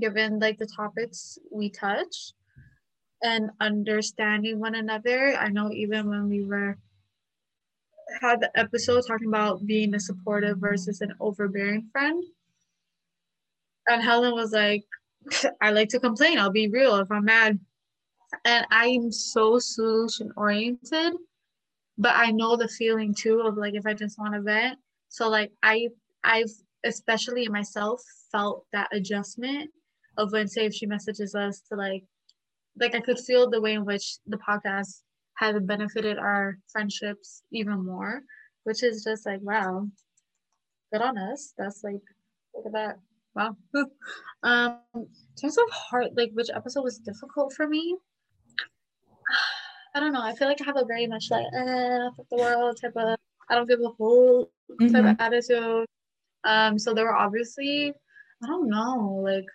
given 0.00 0.38
like 0.38 0.58
the 0.58 0.68
topics 0.76 1.38
we 1.50 1.70
touch 1.70 2.32
and 3.24 3.50
understanding 3.60 4.60
one 4.60 4.76
another. 4.76 5.34
I 5.34 5.48
know 5.48 5.72
even 5.72 6.08
when 6.08 6.28
we 6.28 6.44
were 6.44 6.78
had 8.20 8.40
the 8.40 8.50
episode 8.56 9.02
talking 9.06 9.28
about 9.28 9.66
being 9.66 9.94
a 9.94 10.00
supportive 10.00 10.58
versus 10.58 11.00
an 11.00 11.14
overbearing 11.20 11.88
friend. 11.90 12.22
And 13.88 14.02
Helen 14.02 14.34
was 14.34 14.52
like, 14.52 14.84
I 15.62 15.70
like 15.70 15.88
to 15.88 15.98
complain. 15.98 16.38
I'll 16.38 16.50
be 16.50 16.68
real 16.68 16.96
if 16.96 17.10
I'm 17.10 17.24
mad. 17.24 17.58
And 18.44 18.66
I'm 18.70 19.10
so 19.10 19.58
solution 19.58 20.30
oriented, 20.36 21.14
but 21.96 22.12
I 22.14 22.30
know 22.30 22.56
the 22.56 22.68
feeling 22.68 23.14
too 23.14 23.40
of 23.40 23.56
like 23.56 23.74
if 23.74 23.86
I 23.86 23.94
just 23.94 24.18
want 24.18 24.34
to 24.34 24.42
vent. 24.42 24.78
So 25.08 25.28
like 25.30 25.50
I 25.62 25.88
I've 26.24 26.50
especially 26.84 27.48
myself 27.48 28.02
felt 28.30 28.66
that 28.72 28.88
adjustment 28.92 29.70
of 30.18 30.32
when 30.32 30.48
say 30.48 30.66
if 30.66 30.74
she 30.74 30.86
messages 30.86 31.34
us 31.34 31.60
to 31.70 31.76
like 31.76 32.04
like 32.80 32.94
I 32.94 33.00
could 33.00 33.18
feel 33.18 33.48
the 33.48 33.60
way 33.60 33.74
in 33.74 33.84
which 33.84 34.18
the 34.26 34.38
podcast 34.38 35.02
has 35.36 35.60
benefited 35.62 36.18
our 36.18 36.58
friendships 36.70 37.42
even 37.52 37.84
more, 37.84 38.22
which 38.64 38.82
is 38.82 39.04
just 39.04 39.26
like 39.26 39.40
wow, 39.42 39.88
good 40.92 41.02
on 41.02 41.18
us. 41.18 41.54
That's 41.58 41.82
like 41.84 42.02
look 42.54 42.66
at 42.66 42.72
that. 42.72 42.98
Wow. 43.34 43.56
um 44.42 44.78
in 44.94 45.08
terms 45.40 45.58
of 45.58 45.70
heart 45.70 46.16
like 46.16 46.30
which 46.34 46.50
episode 46.54 46.82
was 46.84 46.98
difficult 46.98 47.52
for 47.52 47.66
me. 47.66 47.96
I 49.96 50.00
don't 50.00 50.12
know. 50.12 50.22
I 50.22 50.34
feel 50.34 50.48
like 50.48 50.60
I 50.60 50.64
have 50.64 50.76
a 50.76 50.84
very 50.84 51.06
much 51.06 51.30
like 51.30 51.46
eh, 51.56 52.08
fuck 52.16 52.26
the 52.30 52.36
world 52.36 52.78
type 52.80 52.96
of 52.96 53.16
I 53.48 53.54
don't 53.54 53.68
give 53.68 53.80
a 53.80 53.88
whole 53.88 54.50
type 54.80 55.04
Mhm. 55.04 55.10
of 55.12 55.16
attitude. 55.20 55.86
Um, 56.44 56.78
so 56.78 56.92
there 56.94 57.04
were 57.04 57.14
obviously, 57.14 57.92
I 58.42 58.46
don't 58.46 58.68
know, 58.68 59.20
like 59.22 59.46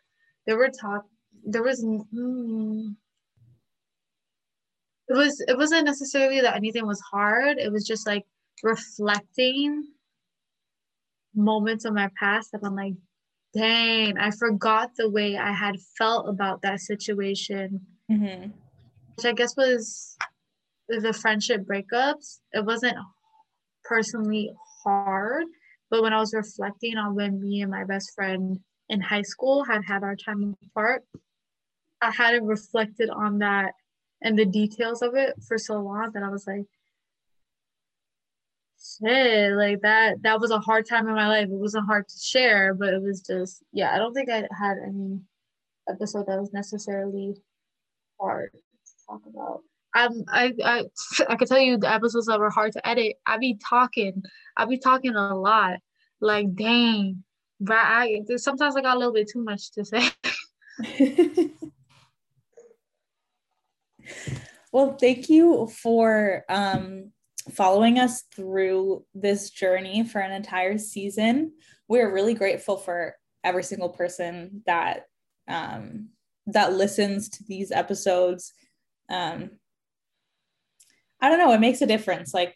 there 0.45 0.57
were 0.57 0.69
talk, 0.69 1.05
there 1.43 1.61
was, 1.63 1.83
mm, 1.83 2.95
it 5.09 5.13
was, 5.13 5.43
it 5.47 5.57
wasn't 5.57 5.85
necessarily 5.85 6.41
that 6.41 6.55
anything 6.55 6.85
was 6.85 7.01
hard. 7.01 7.57
It 7.57 7.71
was 7.71 7.85
just 7.85 8.05
like 8.07 8.25
reflecting 8.63 9.83
moments 11.35 11.85
of 11.85 11.93
my 11.93 12.09
past 12.19 12.51
that 12.51 12.61
I'm 12.63 12.75
like, 12.75 12.93
dang, 13.53 14.17
I 14.17 14.31
forgot 14.31 14.91
the 14.95 15.09
way 15.09 15.37
I 15.37 15.51
had 15.51 15.75
felt 15.97 16.29
about 16.29 16.61
that 16.61 16.79
situation 16.79 17.81
Mhm. 18.09 18.53
I 19.23 19.33
guess 19.33 19.55
was 19.57 20.17
the 20.87 21.13
friendship 21.13 21.65
breakups. 21.65 22.39
It 22.53 22.65
wasn't 22.65 22.97
personally 23.83 24.51
hard, 24.83 25.45
but 25.89 26.01
when 26.01 26.13
I 26.13 26.19
was 26.19 26.33
reflecting 26.33 26.97
on 26.97 27.15
when 27.15 27.41
me 27.41 27.61
and 27.61 27.69
my 27.69 27.83
best 27.83 28.13
friend 28.15 28.59
in 28.87 29.01
high 29.01 29.23
school 29.23 29.63
had 29.65 29.83
had 29.85 30.03
our 30.03 30.15
time 30.15 30.55
apart, 30.65 31.05
I 32.01 32.11
hadn't 32.11 32.45
reflected 32.45 33.09
on 33.09 33.39
that 33.39 33.73
and 34.21 34.37
the 34.37 34.45
details 34.45 35.01
of 35.01 35.15
it 35.15 35.35
for 35.47 35.57
so 35.57 35.79
long 35.79 36.11
that 36.13 36.23
I 36.23 36.29
was 36.29 36.45
like, 36.45 36.65
shit, 38.79 39.53
like 39.53 39.81
that 39.81 40.21
that 40.23 40.39
was 40.39 40.51
a 40.51 40.59
hard 40.59 40.87
time 40.87 41.07
in 41.07 41.15
my 41.15 41.27
life. 41.27 41.45
It 41.45 41.51
wasn't 41.51 41.85
hard 41.85 42.07
to 42.07 42.19
share, 42.19 42.73
but 42.73 42.93
it 42.93 43.01
was 43.01 43.21
just 43.21 43.63
yeah, 43.71 43.93
I 43.93 43.97
don't 43.97 44.13
think 44.13 44.29
I 44.29 44.47
had 44.57 44.77
any 44.85 45.19
episode 45.89 46.27
that 46.27 46.39
was 46.39 46.53
necessarily 46.53 47.35
hard 48.19 48.51
to 48.51 48.93
talk 49.07 49.21
about. 49.25 49.61
Um, 49.95 50.23
I 50.29 50.53
I 50.63 50.83
I 51.27 51.35
could 51.35 51.47
tell 51.47 51.59
you 51.59 51.77
the 51.77 51.91
episodes 51.91 52.27
that 52.27 52.39
were 52.39 52.49
hard 52.49 52.73
to 52.73 52.87
edit. 52.87 53.17
I 53.25 53.37
be 53.37 53.57
talking, 53.67 54.21
I 54.57 54.65
be 54.65 54.77
talking 54.77 55.15
a 55.15 55.35
lot. 55.35 55.79
Like 56.21 56.53
dang, 56.53 57.23
but 57.59 57.77
I 57.77 58.21
sometimes 58.37 58.75
I 58.75 58.81
got 58.81 58.95
a 58.95 58.99
little 58.99 59.13
bit 59.13 59.29
too 59.31 59.43
much 59.43 59.71
to 59.71 59.85
say. 59.85 60.09
well, 64.71 64.97
thank 64.97 65.29
you 65.29 65.67
for 65.81 66.43
um 66.49 67.11
following 67.51 67.99
us 67.99 68.23
through 68.35 69.03
this 69.13 69.49
journey 69.49 70.03
for 70.03 70.19
an 70.19 70.31
entire 70.31 70.77
season. 70.77 71.53
We're 71.87 72.13
really 72.13 72.33
grateful 72.33 72.77
for 72.77 73.15
every 73.43 73.63
single 73.63 73.89
person 73.89 74.61
that 74.65 75.05
um, 75.47 76.09
that 76.47 76.73
listens 76.73 77.29
to 77.29 77.43
these 77.45 77.71
episodes. 77.71 78.53
Um, 79.09 79.51
I 81.21 81.29
don't 81.29 81.39
know, 81.39 81.51
it 81.53 81.59
makes 81.59 81.81
a 81.81 81.87
difference. 81.87 82.33
Like 82.33 82.55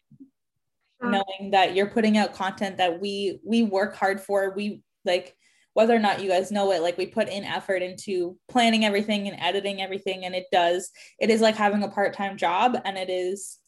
knowing 1.01 1.51
that 1.51 1.75
you're 1.75 1.89
putting 1.89 2.17
out 2.17 2.33
content 2.33 2.77
that 2.77 3.01
we 3.01 3.39
we 3.43 3.63
work 3.63 3.95
hard 3.95 4.21
for. 4.21 4.53
We 4.55 4.81
like 5.05 5.35
whether 5.73 5.95
or 5.95 5.99
not 5.99 6.21
you 6.21 6.29
guys 6.29 6.51
know 6.51 6.71
it 6.71 6.81
like 6.81 6.97
we 6.97 7.05
put 7.05 7.27
in 7.27 7.43
effort 7.43 7.81
into 7.81 8.37
planning 8.47 8.85
everything 8.85 9.27
and 9.27 9.39
editing 9.39 9.81
everything 9.81 10.25
and 10.25 10.35
it 10.35 10.45
does 10.51 10.91
it 11.19 11.29
is 11.29 11.41
like 11.41 11.55
having 11.55 11.83
a 11.83 11.89
part-time 11.89 12.37
job 12.37 12.77
and 12.85 12.97
it 12.97 13.09
is 13.09 13.59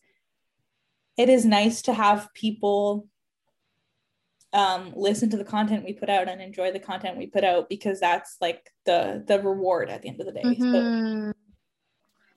it 1.18 1.30
is 1.30 1.46
nice 1.46 1.82
to 1.82 1.94
have 1.94 2.34
people 2.34 3.08
um, 4.56 4.94
listen 4.96 5.30
to 5.32 5.38
the 5.38 5.44
content 5.44 5.84
we 5.84 5.91
put 5.91 6.10
out 6.10 6.30
and 6.30 6.41
enjoy 6.41 6.72
the 6.72 6.80
content 6.80 7.18
we 7.18 7.28
put 7.28 7.44
out 7.44 7.68
because 7.68 8.00
that's 8.00 8.38
like 8.39 8.72
the 8.86 9.22
the 9.28 9.41
reward 9.41 9.89
at 9.89 10.02
the 10.02 10.08
end 10.08 10.22
of 10.22 10.26
the 10.26 10.32
day. 10.32 10.44
Mm-hmm. 10.44 11.30
So, 11.30 11.34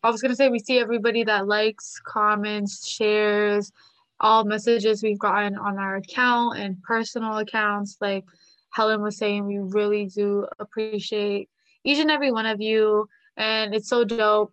I 0.02 0.10
was 0.10 0.20
gonna 0.20 0.34
say 0.34 0.48
we 0.48 0.58
see 0.58 0.80
everybody 0.80 1.22
that 1.24 1.46
likes, 1.46 2.00
comments, 2.04 2.88
shares, 2.88 3.70
all 4.18 4.44
messages 4.44 5.02
we've 5.02 5.18
gotten 5.18 5.56
on 5.56 5.78
our 5.78 5.96
account 5.96 6.58
and 6.58 6.82
personal 6.82 7.38
accounts. 7.38 7.98
Like 8.00 8.24
Helen 8.70 9.02
was 9.02 9.16
saying, 9.16 9.46
we 9.46 9.58
really 9.58 10.06
do 10.06 10.46
appreciate 10.58 11.48
each 11.84 11.98
and 11.98 12.10
every 12.10 12.30
one 12.30 12.46
of 12.46 12.60
you, 12.60 13.08
and 13.36 13.74
it's 13.74 13.88
so 13.88 14.04
dope 14.04 14.52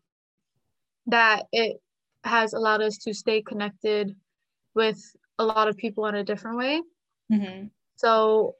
that 1.07 1.45
it 1.51 1.81
has 2.23 2.53
allowed 2.53 2.81
us 2.81 2.97
to 2.97 3.13
stay 3.13 3.41
connected 3.41 4.15
with 4.73 4.99
a 5.37 5.45
lot 5.45 5.67
of 5.67 5.77
people 5.77 6.05
in 6.07 6.15
a 6.15 6.23
different 6.23 6.57
way. 6.57 6.81
Mm-hmm. 7.31 7.67
So, 7.95 8.55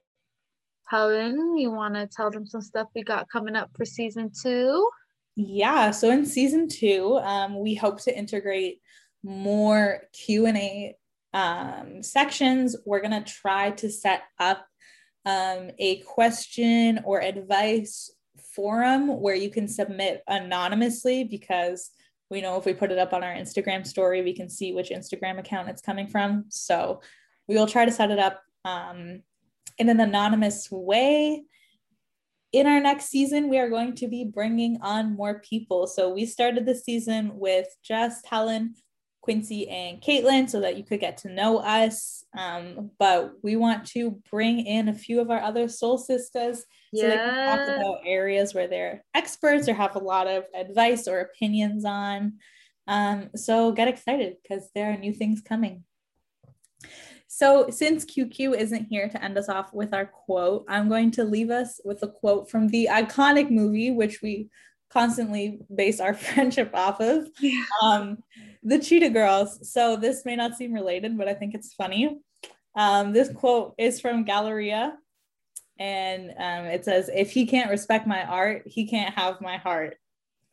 Helen, 0.88 1.58
you 1.58 1.72
want 1.72 1.96
to 1.96 2.08
tell 2.08 2.30
them 2.30 2.46
some 2.46 2.62
stuff 2.62 2.88
we 2.96 3.04
got 3.04 3.30
coming 3.30 3.56
up 3.56 3.72
for 3.76 3.86
season 3.86 4.32
two? 4.42 4.90
Yeah. 5.36 5.92
So 5.92 6.12
in 6.12 6.26
season 6.26 6.68
two, 6.68 7.18
um, 7.18 7.60
we 7.60 7.76
hope 7.76 8.02
to 8.04 8.18
integrate 8.18 8.80
more 9.24 10.04
Q 10.14 10.46
and 10.46 10.58
A 10.58 10.96
um, 11.34 12.02
sections. 12.02 12.76
We're 12.86 13.02
gonna 13.02 13.24
try 13.24 13.72
to 13.72 13.90
set 13.90 14.24
up 14.40 14.66
um, 15.26 15.72
a 15.80 15.98
question 16.02 17.00
or 17.04 17.22
advice 17.22 18.12
forum 18.56 19.20
where 19.20 19.36
you 19.36 19.50
can 19.50 19.68
submit 19.68 20.24
anonymously 20.28 21.24
because 21.24 21.92
we 22.30 22.42
know 22.42 22.58
if 22.58 22.66
we 22.66 22.74
put 22.74 22.92
it 22.92 22.98
up 22.98 23.14
on 23.14 23.24
our 23.24 23.34
Instagram 23.34 23.86
story, 23.86 24.22
we 24.22 24.34
can 24.34 24.50
see 24.50 24.74
which 24.74 24.90
Instagram 24.90 25.40
account 25.40 25.70
it's 25.70 25.82
coming 25.82 26.08
from. 26.08 26.46
So 26.50 27.02
we 27.48 27.56
will 27.56 27.68
try 27.68 27.86
to 27.86 27.92
set 27.92 28.12
it 28.12 28.20
up 28.20 28.42
um, 28.64 29.22
in 29.78 29.90
an 29.90 30.00
anonymous 30.00 30.70
way. 30.72 31.44
In 32.52 32.68
our 32.68 32.80
next 32.80 33.08
season, 33.08 33.50
we 33.50 33.60
are 33.60 33.70
going 33.70 33.96
to 33.96 34.08
be 34.08 34.24
bringing 34.24 34.80
on 34.82 35.16
more 35.16 35.40
people. 35.40 35.88
So 35.88 36.14
we 36.14 36.26
started 36.26 36.66
the 36.66 36.76
season 36.76 37.38
with 37.38 37.68
just 37.84 38.26
Helen, 38.26 38.76
Quincy, 39.26 39.68
and 39.68 40.00
Katelyn 40.02 40.48
so 40.48 40.62
that 40.62 40.78
you 40.78 40.84
could 40.84 41.00
get 41.00 41.18
to 41.18 41.30
know 41.30 41.58
us. 41.58 42.24
Um, 42.38 42.92
but 43.00 43.34
we 43.42 43.56
want 43.56 43.88
to 43.88 44.22
bring 44.30 44.60
in 44.60 44.88
a 44.88 44.94
few 44.94 45.20
of 45.20 45.32
our 45.32 45.42
other 45.42 45.68
soul 45.68 45.98
sisters 45.98 46.64
yeah. 46.94 47.02
so 47.02 47.10
they 47.10 47.16
can 47.16 47.58
talk 47.58 47.78
about 47.78 48.02
areas 48.06 48.54
where 48.54 48.68
they're 48.68 49.04
experts 49.16 49.68
or 49.68 49.74
have 49.74 49.96
a 49.96 50.00
lot 50.00 50.28
of 50.28 50.44
advice 50.54 51.08
or 51.08 51.22
opinions 51.22 51.86
on. 51.86 52.34
Um, 52.88 53.32
so 53.36 53.72
get 53.72 53.88
excited 53.88 54.36
because 54.44 54.70
there 54.76 54.92
are 54.92 54.98
new 54.98 55.12
things 55.12 55.42
coming. 55.42 55.84
So, 57.28 57.70
since 57.70 58.06
QQ 58.06 58.56
isn't 58.56 58.86
here 58.86 59.10
to 59.10 59.22
end 59.22 59.38
us 59.38 59.50
off 59.50 59.74
with 59.74 59.94
our 59.94 60.06
quote, 60.06 60.66
I'm 60.70 60.88
going 60.88 61.12
to 61.12 61.24
leave 61.24 61.50
us 61.50 61.82
with 61.84 62.02
a 62.04 62.08
quote 62.08 62.50
from 62.50 62.68
the 62.68 62.88
iconic 62.92 63.50
movie, 63.50 63.92
which 63.92 64.22
we 64.22 64.50
constantly 64.96 65.60
base 65.74 66.00
our 66.00 66.14
friendship 66.26 66.72
off 66.74 67.02
of 67.02 67.28
yeah. 67.42 67.64
um, 67.84 68.18
the 68.64 68.80
Cheetah 68.80 69.10
Girls. 69.10 69.60
So, 69.72 69.96
this 69.96 70.26
may 70.26 70.36
not 70.36 70.56
seem 70.56 70.74
related, 70.74 71.18
but 71.18 71.28
I 71.28 71.34
think 71.34 71.54
it's 71.54 71.74
funny. 71.74 72.18
Um, 72.76 73.14
this 73.14 73.30
quote 73.32 73.76
is 73.78 74.00
from 74.00 74.24
Galleria, 74.24 74.98
and 75.78 76.32
um, 76.32 76.66
it 76.66 76.86
says, 76.86 77.10
If 77.14 77.32
he 77.32 77.46
can't 77.46 77.70
respect 77.70 78.08
my 78.08 78.24
art, 78.24 78.64
he 78.66 78.88
can't 78.88 79.14
have 79.14 79.42
my 79.42 79.58
heart. 79.58 79.98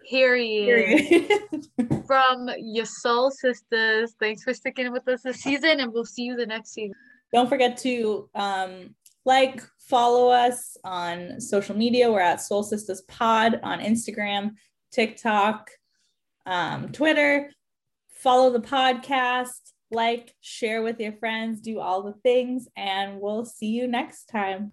Period. 0.08 1.08
Period. 1.08 2.04
From 2.06 2.50
your 2.58 2.86
soul 2.86 3.30
sisters. 3.30 4.14
Thanks 4.18 4.42
for 4.42 4.52
sticking 4.52 4.90
with 4.90 5.06
us 5.06 5.22
this 5.22 5.40
season, 5.40 5.78
and 5.78 5.92
we'll 5.92 6.04
see 6.04 6.22
you 6.22 6.36
the 6.36 6.46
next 6.46 6.72
season. 6.72 6.96
Don't 7.32 7.48
forget 7.48 7.76
to 7.78 8.28
um, 8.34 8.94
like, 9.24 9.62
follow 9.92 10.30
us 10.30 10.78
on 10.84 11.38
social 11.38 11.76
media. 11.76 12.10
We're 12.10 12.20
at 12.20 12.40
Soul 12.40 12.62
Sisters 12.62 13.02
Pod 13.02 13.60
on 13.62 13.78
Instagram, 13.78 14.52
TikTok, 14.90 15.70
um, 16.46 16.88
Twitter. 16.92 17.52
Follow 18.08 18.50
the 18.50 18.66
podcast, 18.66 19.72
like, 19.90 20.34
share 20.40 20.80
with 20.80 20.98
your 20.98 21.12
friends, 21.12 21.60
do 21.60 21.78
all 21.78 22.02
the 22.02 22.14
things, 22.22 22.68
and 22.74 23.20
we'll 23.20 23.44
see 23.44 23.66
you 23.66 23.86
next 23.86 24.30
time. 24.30 24.72